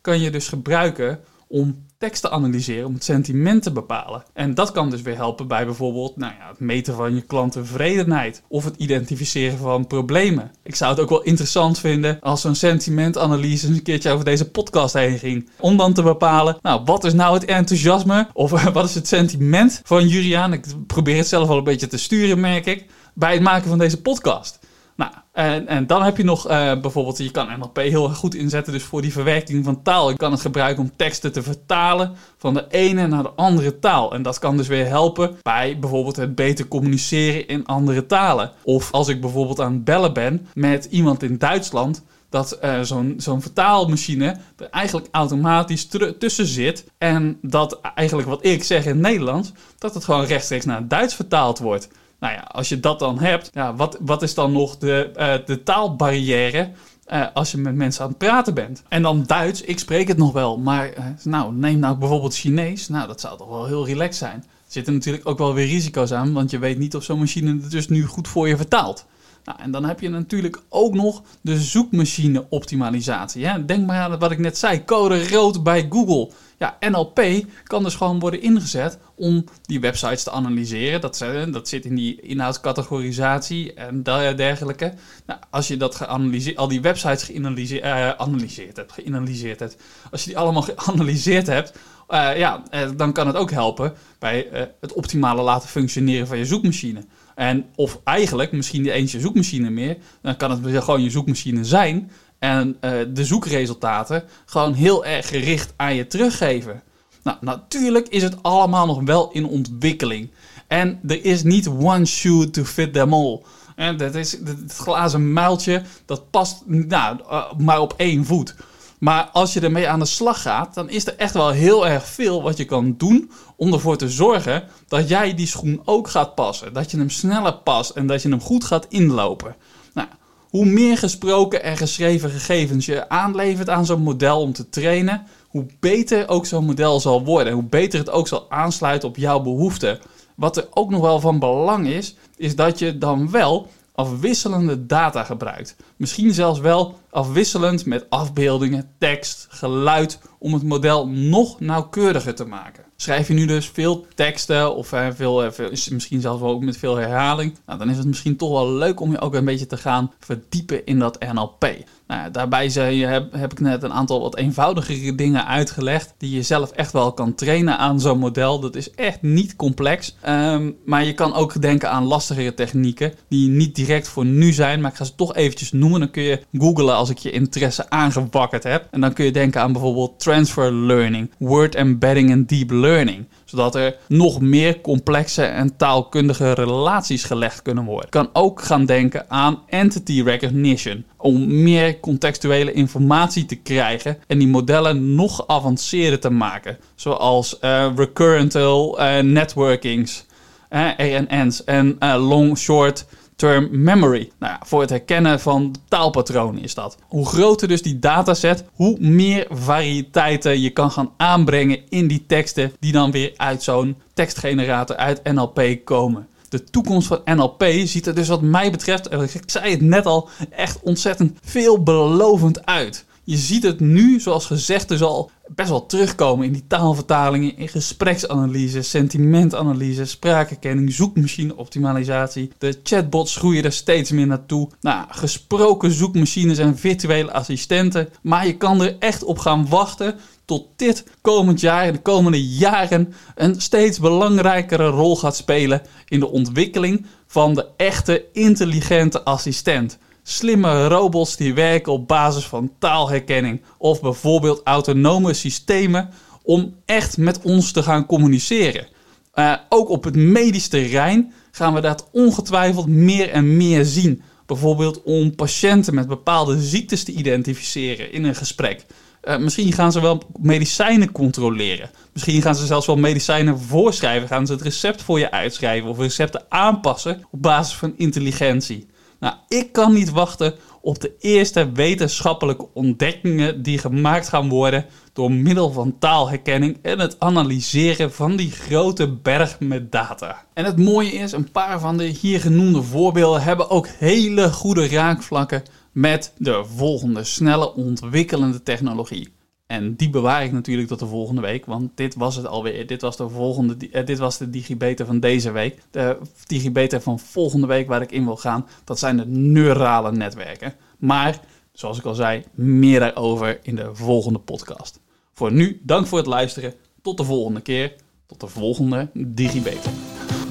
kan 0.00 0.20
je 0.20 0.30
dus 0.30 0.48
gebruiken 0.48 1.20
om 1.48 1.84
tekst 1.98 2.22
te 2.22 2.30
analyseren, 2.30 2.86
om 2.86 2.94
het 2.94 3.04
sentiment 3.04 3.62
te 3.62 3.72
bepalen. 3.72 4.22
En 4.32 4.54
dat 4.54 4.72
kan 4.72 4.90
dus 4.90 5.02
weer 5.02 5.16
helpen 5.16 5.48
bij 5.48 5.64
bijvoorbeeld 5.64 6.16
nou 6.16 6.32
ja, 6.38 6.48
het 6.48 6.60
meten 6.60 6.94
van 6.94 7.14
je 7.14 7.20
klanttevredenheid 7.20 8.42
of 8.48 8.64
het 8.64 8.76
identificeren 8.76 9.58
van 9.58 9.86
problemen. 9.86 10.50
Ik 10.62 10.74
zou 10.74 10.90
het 10.90 11.00
ook 11.00 11.08
wel 11.08 11.22
interessant 11.22 11.78
vinden 11.78 12.20
als 12.20 12.40
zo'n 12.40 12.54
sentimentanalyse 12.54 13.66
een 13.66 13.82
keertje 13.82 14.10
over 14.10 14.24
deze 14.24 14.50
podcast 14.50 14.94
heen 14.94 15.18
ging. 15.18 15.48
Om 15.60 15.76
dan 15.76 15.92
te 15.92 16.02
bepalen, 16.02 16.58
nou, 16.62 16.82
wat 16.84 17.04
is 17.04 17.12
nou 17.12 17.34
het 17.34 17.44
enthousiasme 17.44 18.28
of 18.32 18.50
wat 18.72 18.84
is 18.84 18.94
het 18.94 19.08
sentiment 19.08 19.80
van 19.84 20.08
Juriaan? 20.08 20.52
Ik 20.52 20.66
probeer 20.86 21.16
het 21.16 21.28
zelf 21.28 21.48
wel 21.48 21.58
een 21.58 21.64
beetje 21.64 21.86
te 21.86 21.98
sturen, 21.98 22.40
merk 22.40 22.66
ik, 22.66 22.86
bij 23.14 23.32
het 23.32 23.42
maken 23.42 23.68
van 23.68 23.78
deze 23.78 24.00
podcast. 24.00 24.58
Nou, 24.96 25.12
en, 25.32 25.66
en 25.66 25.86
dan 25.86 26.02
heb 26.02 26.16
je 26.16 26.24
nog 26.24 26.50
uh, 26.50 26.80
bijvoorbeeld, 26.80 27.18
je 27.18 27.30
kan 27.30 27.58
NLP 27.58 27.76
heel 27.76 28.08
goed 28.08 28.34
inzetten 28.34 28.72
dus 28.72 28.82
voor 28.82 29.02
die 29.02 29.12
verwerking 29.12 29.64
van 29.64 29.82
taal. 29.82 30.10
Je 30.10 30.16
kan 30.16 30.32
het 30.32 30.40
gebruiken 30.40 30.82
om 30.82 30.96
teksten 30.96 31.32
te 31.32 31.42
vertalen 31.42 32.16
van 32.38 32.54
de 32.54 32.66
ene 32.68 33.06
naar 33.06 33.22
de 33.22 33.30
andere 33.30 33.78
taal. 33.78 34.14
En 34.14 34.22
dat 34.22 34.38
kan 34.38 34.56
dus 34.56 34.68
weer 34.68 34.86
helpen 34.86 35.36
bij 35.42 35.78
bijvoorbeeld 35.78 36.16
het 36.16 36.34
beter 36.34 36.68
communiceren 36.68 37.48
in 37.48 37.66
andere 37.66 38.06
talen. 38.06 38.52
Of 38.62 38.92
als 38.92 39.08
ik 39.08 39.20
bijvoorbeeld 39.20 39.60
aan 39.60 39.72
het 39.72 39.84
bellen 39.84 40.12
ben 40.12 40.46
met 40.54 40.84
iemand 40.84 41.22
in 41.22 41.38
Duitsland, 41.38 42.02
dat 42.34 42.58
uh, 42.64 42.80
zo'n 43.16 43.42
vertaalmachine 43.42 44.36
er 44.56 44.68
eigenlijk 44.70 45.08
automatisch 45.10 45.88
tussen 46.18 46.46
zit. 46.46 46.84
En 46.98 47.38
dat 47.42 47.80
eigenlijk 47.80 48.28
wat 48.28 48.44
ik 48.44 48.64
zeg 48.64 48.86
in 48.86 49.00
Nederlands, 49.00 49.52
dat 49.78 49.94
het 49.94 50.04
gewoon 50.04 50.24
rechtstreeks 50.24 50.64
naar 50.64 50.88
Duits 50.88 51.14
vertaald 51.14 51.58
wordt. 51.58 51.88
Nou 52.24 52.36
ja, 52.36 52.42
als 52.42 52.68
je 52.68 52.80
dat 52.80 52.98
dan 52.98 53.18
hebt, 53.18 53.50
ja, 53.54 53.74
wat, 53.74 53.98
wat 54.00 54.22
is 54.22 54.34
dan 54.34 54.52
nog 54.52 54.78
de, 54.78 55.10
uh, 55.16 55.34
de 55.46 55.62
taalbarrière 55.62 56.70
uh, 57.12 57.26
als 57.34 57.50
je 57.50 57.58
met 57.58 57.74
mensen 57.74 58.02
aan 58.02 58.08
het 58.08 58.18
praten 58.18 58.54
bent? 58.54 58.82
En 58.88 59.02
dan 59.02 59.24
Duits, 59.26 59.60
ik 59.60 59.78
spreek 59.78 60.08
het 60.08 60.16
nog 60.16 60.32
wel, 60.32 60.58
maar 60.58 60.88
uh, 60.98 61.04
nou, 61.22 61.54
neem 61.54 61.78
nou 61.78 61.96
bijvoorbeeld 61.96 62.34
Chinees. 62.34 62.88
Nou, 62.88 63.06
dat 63.06 63.20
zou 63.20 63.38
toch 63.38 63.48
wel 63.48 63.66
heel 63.66 63.86
relaxed 63.86 64.16
zijn. 64.16 64.36
Er 64.36 64.44
zitten 64.66 64.94
natuurlijk 64.94 65.28
ook 65.28 65.38
wel 65.38 65.54
weer 65.54 65.66
risico's 65.66 66.12
aan, 66.12 66.32
want 66.32 66.50
je 66.50 66.58
weet 66.58 66.78
niet 66.78 66.96
of 66.96 67.04
zo'n 67.04 67.18
machine 67.18 67.60
het 67.62 67.70
dus 67.70 67.88
nu 67.88 68.04
goed 68.04 68.28
voor 68.28 68.48
je 68.48 68.56
vertaalt. 68.56 69.06
Nou, 69.44 69.58
en 69.60 69.70
dan 69.70 69.84
heb 69.84 70.00
je 70.00 70.08
natuurlijk 70.08 70.62
ook 70.68 70.94
nog 70.94 71.22
de 71.40 71.60
zoekmachine 71.60 72.46
optimalisatie. 72.48 73.64
Denk 73.64 73.86
maar 73.86 74.00
aan 74.00 74.18
wat 74.18 74.30
ik 74.30 74.38
net 74.38 74.58
zei, 74.58 74.84
code 74.84 75.28
rood 75.28 75.62
bij 75.62 75.86
Google. 75.90 76.30
Ja, 76.58 76.76
NLP 76.80 77.20
kan 77.62 77.82
dus 77.82 77.94
gewoon 77.94 78.18
worden 78.18 78.42
ingezet 78.42 78.98
om 79.14 79.44
die 79.62 79.80
websites 79.80 80.22
te 80.22 80.30
analyseren. 80.30 81.00
Dat, 81.00 81.24
dat 81.50 81.68
zit 81.68 81.84
in 81.84 81.94
die 81.94 82.20
inhoudscategorisatie 82.20 83.74
en 83.74 84.02
dergelijke. 84.02 84.94
Nou, 85.26 85.40
als 85.50 85.68
je 85.68 85.76
dat 85.76 85.94
geanalyseerd, 85.94 86.56
al 86.56 86.68
die 86.68 86.80
websites 86.80 87.22
geanalyseerd 87.22 87.84
uh, 87.84 88.74
hebt, 88.74 88.92
geanalyseerd 88.92 89.60
hebt, 89.60 89.76
als 90.10 90.24
je 90.24 90.28
die 90.28 90.38
allemaal 90.38 90.62
geanalyseerd 90.62 91.46
hebt, 91.46 91.78
uh, 92.08 92.38
ja, 92.38 92.62
dan 92.96 93.12
kan 93.12 93.26
het 93.26 93.36
ook 93.36 93.50
helpen 93.50 93.94
bij 94.18 94.48
het 94.80 94.92
optimale 94.92 95.42
laten 95.42 95.68
functioneren 95.68 96.26
van 96.26 96.38
je 96.38 96.46
zoekmachine. 96.46 97.04
En 97.34 97.66
of 97.74 98.00
eigenlijk 98.04 98.52
misschien 98.52 98.82
niet 98.82 98.90
eens 98.90 99.12
je 99.12 99.20
zoekmachine 99.20 99.70
meer, 99.70 99.96
dan 100.22 100.36
kan 100.36 100.50
het 100.50 100.84
gewoon 100.84 101.02
je 101.02 101.10
zoekmachine 101.10 101.64
zijn 101.64 102.10
en 102.44 102.76
uh, 102.80 102.90
de 103.08 103.24
zoekresultaten 103.24 104.24
gewoon 104.44 104.72
heel 104.72 105.04
erg 105.04 105.28
gericht 105.28 105.72
aan 105.76 105.94
je 105.94 106.06
teruggeven. 106.06 106.82
Nou, 107.22 107.36
natuurlijk 107.40 108.08
is 108.08 108.22
het 108.22 108.42
allemaal 108.42 108.86
nog 108.86 109.02
wel 109.02 109.30
in 109.32 109.46
ontwikkeling. 109.46 110.30
En 110.66 111.00
er 111.06 111.24
is 111.24 111.42
niet 111.42 111.68
one 111.68 112.04
shoe 112.04 112.50
to 112.50 112.64
fit 112.64 112.92
them 112.92 113.12
all. 113.12 113.42
En 113.76 113.96
dat 113.96 114.14
is 114.14 114.32
het 114.32 114.74
glazen 114.76 115.32
muiltje, 115.32 115.82
dat 116.06 116.30
past 116.30 116.62
nou, 116.66 117.18
uh, 117.30 117.52
maar 117.58 117.80
op 117.80 117.94
één 117.96 118.24
voet. 118.24 118.54
Maar 118.98 119.28
als 119.32 119.52
je 119.52 119.60
ermee 119.60 119.88
aan 119.88 119.98
de 119.98 120.04
slag 120.04 120.42
gaat, 120.42 120.74
dan 120.74 120.90
is 120.90 121.06
er 121.06 121.16
echt 121.16 121.34
wel 121.34 121.50
heel 121.50 121.86
erg 121.86 122.06
veel 122.06 122.42
wat 122.42 122.56
je 122.56 122.64
kan 122.64 122.94
doen 122.96 123.30
om 123.56 123.72
ervoor 123.72 123.96
te 123.96 124.08
zorgen 124.08 124.64
dat 124.88 125.08
jij 125.08 125.34
die 125.34 125.46
schoen 125.46 125.82
ook 125.84 126.08
gaat 126.08 126.34
passen. 126.34 126.72
Dat 126.72 126.90
je 126.90 126.96
hem 126.96 127.10
sneller 127.10 127.54
past 127.54 127.90
en 127.90 128.06
dat 128.06 128.22
je 128.22 128.28
hem 128.28 128.40
goed 128.40 128.64
gaat 128.64 128.86
inlopen. 128.88 129.56
Nou, 129.94 130.08
hoe 130.54 130.66
meer 130.66 130.98
gesproken 130.98 131.62
en 131.62 131.76
geschreven 131.76 132.30
gegevens 132.30 132.86
je 132.86 133.08
aanlevert 133.08 133.68
aan 133.68 133.86
zo'n 133.86 134.02
model 134.02 134.40
om 134.40 134.52
te 134.52 134.68
trainen, 134.68 135.22
hoe 135.48 135.66
beter 135.80 136.28
ook 136.28 136.46
zo'n 136.46 136.64
model 136.64 137.00
zal 137.00 137.24
worden. 137.24 137.52
Hoe 137.52 137.62
beter 137.62 137.98
het 137.98 138.10
ook 138.10 138.28
zal 138.28 138.50
aansluiten 138.50 139.08
op 139.08 139.16
jouw 139.16 139.40
behoeften. 139.40 139.98
Wat 140.34 140.56
er 140.56 140.66
ook 140.70 140.90
nog 140.90 141.00
wel 141.00 141.20
van 141.20 141.38
belang 141.38 141.86
is, 141.86 142.16
is 142.36 142.56
dat 142.56 142.78
je 142.78 142.98
dan 142.98 143.30
wel 143.30 143.68
afwisselende 143.94 144.86
data 144.86 145.24
gebruikt. 145.24 145.76
Misschien 145.96 146.34
zelfs 146.34 146.60
wel 146.60 146.98
afwisselend 147.10 147.86
met 147.86 148.06
afbeeldingen, 148.08 148.90
tekst, 148.98 149.46
geluid 149.50 150.18
om 150.38 150.52
het 150.52 150.62
model 150.62 151.08
nog 151.08 151.60
nauwkeuriger 151.60 152.34
te 152.34 152.44
maken. 152.44 152.84
Schrijf 152.96 153.28
je 153.28 153.34
nu 153.34 153.46
dus 153.46 153.68
veel 153.68 154.06
teksten 154.14 154.74
of 154.74 154.92
uh, 154.92 155.06
veel, 155.10 155.44
uh, 155.44 155.50
veel, 155.50 155.70
misschien 155.70 156.20
zelfs 156.20 156.40
wel 156.40 156.50
ook 156.50 156.62
met 156.62 156.76
veel 156.76 156.96
herhaling, 156.96 157.56
nou, 157.66 157.78
dan 157.78 157.90
is 157.90 157.96
het 157.96 158.06
misschien 158.06 158.36
toch 158.36 158.50
wel 158.50 158.72
leuk 158.72 159.00
om 159.00 159.10
je 159.10 159.20
ook 159.20 159.34
een 159.34 159.44
beetje 159.44 159.66
te 159.66 159.76
gaan 159.76 160.12
verdiepen 160.18 160.86
in 160.86 160.98
dat 160.98 161.32
NLP. 161.32 161.66
Nou, 162.14 162.30
daarbij 162.30 162.68
zei, 162.68 163.04
heb, 163.04 163.32
heb 163.32 163.52
ik 163.52 163.60
net 163.60 163.82
een 163.82 163.92
aantal 163.92 164.20
wat 164.20 164.36
eenvoudigere 164.36 165.14
dingen 165.14 165.46
uitgelegd 165.46 166.14
die 166.18 166.34
je 166.34 166.42
zelf 166.42 166.70
echt 166.70 166.92
wel 166.92 167.12
kan 167.12 167.34
trainen 167.34 167.78
aan 167.78 168.00
zo'n 168.00 168.18
model. 168.18 168.60
Dat 168.60 168.76
is 168.76 168.90
echt 168.90 169.22
niet 169.22 169.56
complex, 169.56 170.16
um, 170.28 170.76
maar 170.84 171.04
je 171.04 171.12
kan 171.12 171.34
ook 171.34 171.60
denken 171.60 171.90
aan 171.90 172.04
lastigere 172.04 172.54
technieken 172.54 173.12
die 173.28 173.48
niet 173.48 173.74
direct 173.74 174.08
voor 174.08 174.24
nu 174.24 174.52
zijn, 174.52 174.80
maar 174.80 174.90
ik 174.90 174.96
ga 174.96 175.04
ze 175.04 175.14
toch 175.14 175.34
eventjes 175.34 175.72
noemen. 175.72 176.00
Dan 176.00 176.10
kun 176.10 176.22
je 176.22 176.40
googlen 176.58 176.94
als 176.94 177.10
ik 177.10 177.18
je 177.18 177.30
interesse 177.30 177.90
aangewakkerd 177.90 178.62
heb. 178.62 178.88
En 178.90 179.00
dan 179.00 179.12
kun 179.12 179.24
je 179.24 179.32
denken 179.32 179.60
aan 179.60 179.72
bijvoorbeeld 179.72 180.20
transfer 180.20 180.72
learning, 180.72 181.30
word 181.38 181.74
embedding 181.74 182.30
en 182.30 182.46
deep 182.46 182.70
learning. 182.70 183.26
Zodat 183.54 183.74
er 183.74 183.96
nog 184.08 184.40
meer 184.40 184.80
complexe 184.80 185.42
en 185.42 185.76
taalkundige 185.76 186.52
relaties 186.52 187.24
gelegd 187.24 187.62
kunnen 187.62 187.84
worden. 187.84 188.10
Kan 188.10 188.28
ook 188.32 188.62
gaan 188.62 188.86
denken 188.86 189.30
aan 189.30 189.62
entity 189.68 190.22
recognition. 190.22 191.04
Om 191.16 191.62
meer 191.62 192.00
contextuele 192.00 192.72
informatie 192.72 193.44
te 193.44 193.54
krijgen 193.54 194.18
en 194.26 194.38
die 194.38 194.48
modellen 194.48 195.14
nog 195.14 195.36
geavanceerder 195.36 196.20
te 196.20 196.30
maken. 196.30 196.78
Zoals 196.94 197.58
uh, 197.60 197.90
recurrental 197.96 199.00
uh, 199.00 199.18
networkings, 199.18 200.24
uh, 200.70 201.18
en 201.66 201.98
long 202.16 202.58
short 202.58 203.06
term 203.36 203.68
memory. 203.70 204.30
Nou 204.38 204.52
ja, 204.52 204.60
voor 204.66 204.80
het 204.80 204.90
herkennen 204.90 205.40
van 205.40 205.74
taalpatronen 205.88 206.62
is 206.62 206.74
dat. 206.74 206.96
Hoe 207.06 207.26
groter 207.26 207.68
dus 207.68 207.82
die 207.82 207.98
dataset, 207.98 208.64
hoe 208.72 208.96
meer 209.00 209.46
variëteiten 209.50 210.60
je 210.60 210.70
kan 210.70 210.90
gaan 210.90 211.12
aanbrengen 211.16 211.80
in 211.88 212.06
die 212.06 212.24
teksten 212.26 212.72
die 212.80 212.92
dan 212.92 213.10
weer 213.10 213.32
uit 213.36 213.62
zo'n 213.62 213.96
tekstgenerator 214.14 214.96
uit 214.96 215.32
NLP 215.32 215.84
komen. 215.84 216.28
De 216.48 216.64
toekomst 216.64 217.06
van 217.06 217.20
NLP 217.24 217.64
ziet 217.84 218.06
er 218.06 218.14
dus 218.14 218.28
wat 218.28 218.42
mij 218.42 218.70
betreft, 218.70 219.12
ik 219.12 219.42
zei 219.46 219.70
het 219.70 219.80
net 219.80 220.06
al, 220.06 220.28
echt 220.50 220.80
ontzettend 220.82 221.38
veelbelovend 221.44 222.66
uit. 222.66 223.04
Je 223.26 223.36
ziet 223.36 223.62
het 223.62 223.80
nu, 223.80 224.20
zoals 224.20 224.46
gezegd, 224.46 224.88
dus 224.88 225.02
al 225.02 225.30
best 225.46 225.68
wel 225.68 225.86
terugkomen 225.86 226.46
in 226.46 226.52
die 226.52 226.66
taalvertalingen, 226.66 227.56
in 227.56 227.68
gespreksanalyse, 227.68 228.82
sentimentanalyse, 228.82 230.04
spraakherkenning, 230.04 230.92
zoekmachine-optimalisatie. 230.92 232.50
De 232.58 232.80
chatbots 232.82 233.36
groeien 233.36 233.64
er 233.64 233.72
steeds 233.72 234.10
meer 234.10 234.26
naartoe. 234.26 234.68
Nou, 234.80 235.06
gesproken 235.08 235.90
zoekmachines 235.90 236.58
en 236.58 236.78
virtuele 236.78 237.32
assistenten. 237.32 238.08
Maar 238.22 238.46
je 238.46 238.56
kan 238.56 238.82
er 238.82 238.96
echt 238.98 239.24
op 239.24 239.38
gaan 239.38 239.68
wachten 239.68 240.14
tot 240.44 240.66
dit 240.76 241.04
komend 241.20 241.60
jaar, 241.60 241.92
de 241.92 242.02
komende 242.02 242.46
jaren, 242.48 243.14
een 243.34 243.60
steeds 243.60 243.98
belangrijkere 243.98 244.86
rol 244.86 245.16
gaat 245.16 245.36
spelen 245.36 245.82
in 246.08 246.20
de 246.20 246.30
ontwikkeling 246.30 247.06
van 247.26 247.54
de 247.54 247.66
echte 247.76 248.24
intelligente 248.32 249.22
assistent 249.22 249.98
slimme 250.26 250.86
robots 250.88 251.36
die 251.36 251.54
werken 251.54 251.92
op 251.92 252.08
basis 252.08 252.44
van 252.44 252.70
taalherkenning 252.78 253.62
of 253.78 254.00
bijvoorbeeld 254.00 254.60
autonome 254.64 255.32
systemen 255.32 256.10
om 256.42 256.74
echt 256.84 257.16
met 257.16 257.40
ons 257.42 257.72
te 257.72 257.82
gaan 257.82 258.06
communiceren. 258.06 258.86
Uh, 259.34 259.54
ook 259.68 259.88
op 259.88 260.04
het 260.04 260.16
medisch 260.16 260.68
terrein 260.68 261.32
gaan 261.50 261.74
we 261.74 261.80
dat 261.80 262.08
ongetwijfeld 262.12 262.86
meer 262.86 263.30
en 263.30 263.56
meer 263.56 263.84
zien. 263.84 264.22
Bijvoorbeeld 264.46 265.02
om 265.02 265.34
patiënten 265.34 265.94
met 265.94 266.08
bepaalde 266.08 266.60
ziektes 266.60 267.04
te 267.04 267.12
identificeren 267.12 268.12
in 268.12 268.24
een 268.24 268.34
gesprek. 268.34 268.84
Uh, 269.24 269.36
misschien 269.36 269.72
gaan 269.72 269.92
ze 269.92 270.00
wel 270.00 270.22
medicijnen 270.40 271.12
controleren. 271.12 271.90
Misschien 272.12 272.42
gaan 272.42 272.54
ze 272.54 272.66
zelfs 272.66 272.86
wel 272.86 272.96
medicijnen 272.96 273.60
voorschrijven. 273.60 274.28
Gaan 274.28 274.46
ze 274.46 274.52
het 274.52 274.62
recept 274.62 275.02
voor 275.02 275.18
je 275.18 275.30
uitschrijven 275.30 275.90
of 275.90 275.98
recepten 275.98 276.44
aanpassen 276.48 277.24
op 277.30 277.42
basis 277.42 277.74
van 277.74 277.94
intelligentie. 277.96 278.86
Nou, 279.24 279.36
ik 279.48 279.72
kan 279.72 279.92
niet 279.92 280.10
wachten 280.10 280.54
op 280.80 281.00
de 281.00 281.16
eerste 281.18 281.72
wetenschappelijke 281.72 282.66
ontdekkingen 282.74 283.62
die 283.62 283.78
gemaakt 283.78 284.28
gaan 284.28 284.48
worden 284.48 284.86
door 285.12 285.32
middel 285.32 285.70
van 285.70 285.98
taalherkenning 285.98 286.78
en 286.82 286.98
het 286.98 287.20
analyseren 287.20 288.12
van 288.12 288.36
die 288.36 288.50
grote 288.50 289.12
berg 289.12 289.60
met 289.60 289.92
data. 289.92 290.44
En 290.54 290.64
het 290.64 290.78
mooie 290.78 291.12
is, 291.12 291.32
een 291.32 291.50
paar 291.50 291.80
van 291.80 291.96
de 291.96 292.04
hier 292.04 292.40
genoemde 292.40 292.82
voorbeelden 292.82 293.42
hebben 293.42 293.70
ook 293.70 293.86
hele 293.86 294.52
goede 294.52 294.88
raakvlakken 294.88 295.62
met 295.92 296.32
de 296.38 296.64
volgende 296.76 297.24
snelle 297.24 297.74
ontwikkelende 297.74 298.62
technologie. 298.62 299.32
En 299.74 299.94
die 299.94 300.10
bewaar 300.10 300.44
ik 300.44 300.52
natuurlijk 300.52 300.88
tot 300.88 300.98
de 300.98 301.06
volgende 301.06 301.40
week, 301.40 301.66
want 301.66 301.90
dit 301.94 302.14
was 302.14 302.36
het 302.36 302.46
alweer. 302.46 302.86
Dit 302.86 303.00
was 303.00 303.16
de 303.16 303.28
volgende, 303.28 303.88
eh, 303.90 304.06
dit 304.06 304.18
was 304.18 304.38
de 304.38 304.50
digibeta 304.50 305.04
van 305.04 305.20
deze 305.20 305.50
week. 305.50 305.78
De 305.90 306.18
digibeta 306.46 307.00
van 307.00 307.18
volgende 307.18 307.66
week 307.66 307.88
waar 307.88 308.02
ik 308.02 308.12
in 308.12 308.24
wil 308.24 308.36
gaan, 308.36 308.66
dat 308.84 308.98
zijn 308.98 309.16
de 309.16 309.26
neurale 309.26 310.12
netwerken. 310.12 310.74
Maar, 310.98 311.40
zoals 311.72 311.98
ik 311.98 312.04
al 312.04 312.14
zei, 312.14 312.44
meer 312.54 313.00
daarover 313.00 313.58
in 313.62 313.76
de 313.76 313.90
volgende 313.92 314.38
podcast. 314.38 315.00
Voor 315.32 315.52
nu, 315.52 315.80
dank 315.82 316.06
voor 316.06 316.18
het 316.18 316.26
luisteren. 316.26 316.74
Tot 317.02 317.16
de 317.16 317.24
volgende 317.24 317.60
keer. 317.60 317.94
Tot 318.26 318.40
de 318.40 318.48
volgende 318.48 319.08
digibeta. 319.12 319.90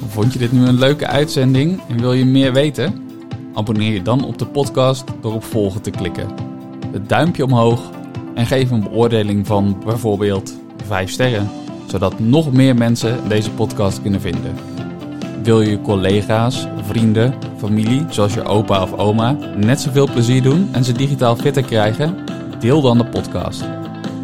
Vond 0.07 0.33
je 0.33 0.39
dit 0.39 0.51
nu 0.51 0.65
een 0.65 0.79
leuke 0.79 1.07
uitzending 1.07 1.81
en 1.87 1.99
wil 1.99 2.13
je 2.13 2.25
meer 2.25 2.53
weten? 2.53 3.07
Abonneer 3.53 3.93
je 3.93 4.01
dan 4.01 4.25
op 4.25 4.37
de 4.37 4.45
podcast 4.45 5.03
door 5.21 5.33
op 5.33 5.43
volgen 5.43 5.81
te 5.81 5.89
klikken. 5.89 6.27
Het 6.91 7.09
duimpje 7.09 7.43
omhoog 7.43 8.01
en 8.33 8.45
geef 8.45 8.71
een 8.71 8.83
beoordeling 8.83 9.47
van 9.47 9.77
bijvoorbeeld 9.85 10.53
5 10.85 11.09
sterren, 11.09 11.49
zodat 11.87 12.19
nog 12.19 12.51
meer 12.51 12.75
mensen 12.75 13.19
deze 13.27 13.51
podcast 13.51 14.01
kunnen 14.01 14.21
vinden. 14.21 14.55
Wil 15.43 15.61
je 15.61 15.81
collega's, 15.81 16.67
vrienden, 16.81 17.33
familie, 17.57 18.05
zoals 18.09 18.33
je 18.33 18.43
opa 18.43 18.81
of 18.81 18.93
oma, 18.93 19.37
net 19.55 19.81
zoveel 19.81 20.07
plezier 20.11 20.41
doen 20.41 20.69
en 20.71 20.83
ze 20.83 20.91
digitaal 20.91 21.35
fitter 21.35 21.63
krijgen? 21.63 22.17
Deel 22.59 22.81
dan 22.81 22.97
de 22.97 23.05
podcast. 23.05 23.63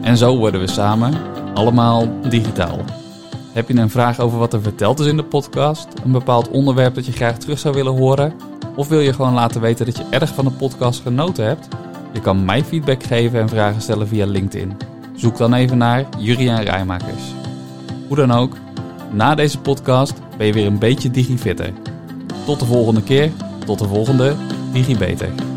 En 0.01 0.17
zo 0.17 0.37
worden 0.37 0.61
we 0.61 0.67
samen 0.67 1.13
allemaal 1.53 2.07
digitaal. 2.29 2.79
Heb 3.53 3.67
je 3.67 3.75
een 3.75 3.89
vraag 3.89 4.19
over 4.19 4.39
wat 4.39 4.53
er 4.53 4.61
verteld 4.61 4.99
is 4.99 5.07
in 5.07 5.17
de 5.17 5.23
podcast? 5.23 5.87
Een 6.03 6.11
bepaald 6.11 6.49
onderwerp 6.49 6.95
dat 6.95 7.05
je 7.05 7.11
graag 7.11 7.37
terug 7.37 7.59
zou 7.59 7.73
willen 7.73 7.97
horen? 7.97 8.33
Of 8.75 8.87
wil 8.87 8.99
je 8.99 9.13
gewoon 9.13 9.33
laten 9.33 9.61
weten 9.61 9.85
dat 9.85 9.97
je 9.97 10.05
erg 10.09 10.33
van 10.33 10.45
de 10.45 10.51
podcast 10.51 11.01
genoten 11.01 11.45
hebt? 11.45 11.67
Je 12.13 12.21
kan 12.21 12.45
mij 12.45 12.63
feedback 12.63 13.03
geven 13.03 13.39
en 13.39 13.49
vragen 13.49 13.81
stellen 13.81 14.07
via 14.07 14.25
LinkedIn. 14.25 14.77
Zoek 15.15 15.37
dan 15.37 15.53
even 15.53 15.77
naar 15.77 16.05
Juriaan 16.17 16.63
Rijmakers. 16.63 17.33
Hoe 18.07 18.17
dan 18.17 18.31
ook, 18.31 18.55
na 19.11 19.35
deze 19.35 19.59
podcast 19.59 20.13
ben 20.37 20.47
je 20.47 20.53
weer 20.53 20.65
een 20.65 20.79
beetje 20.79 21.11
digifitter. 21.11 21.73
Tot 22.45 22.59
de 22.59 22.65
volgende 22.65 23.03
keer, 23.03 23.31
tot 23.65 23.79
de 23.79 23.87
volgende 23.87 24.35
DigiBeter. 24.71 25.48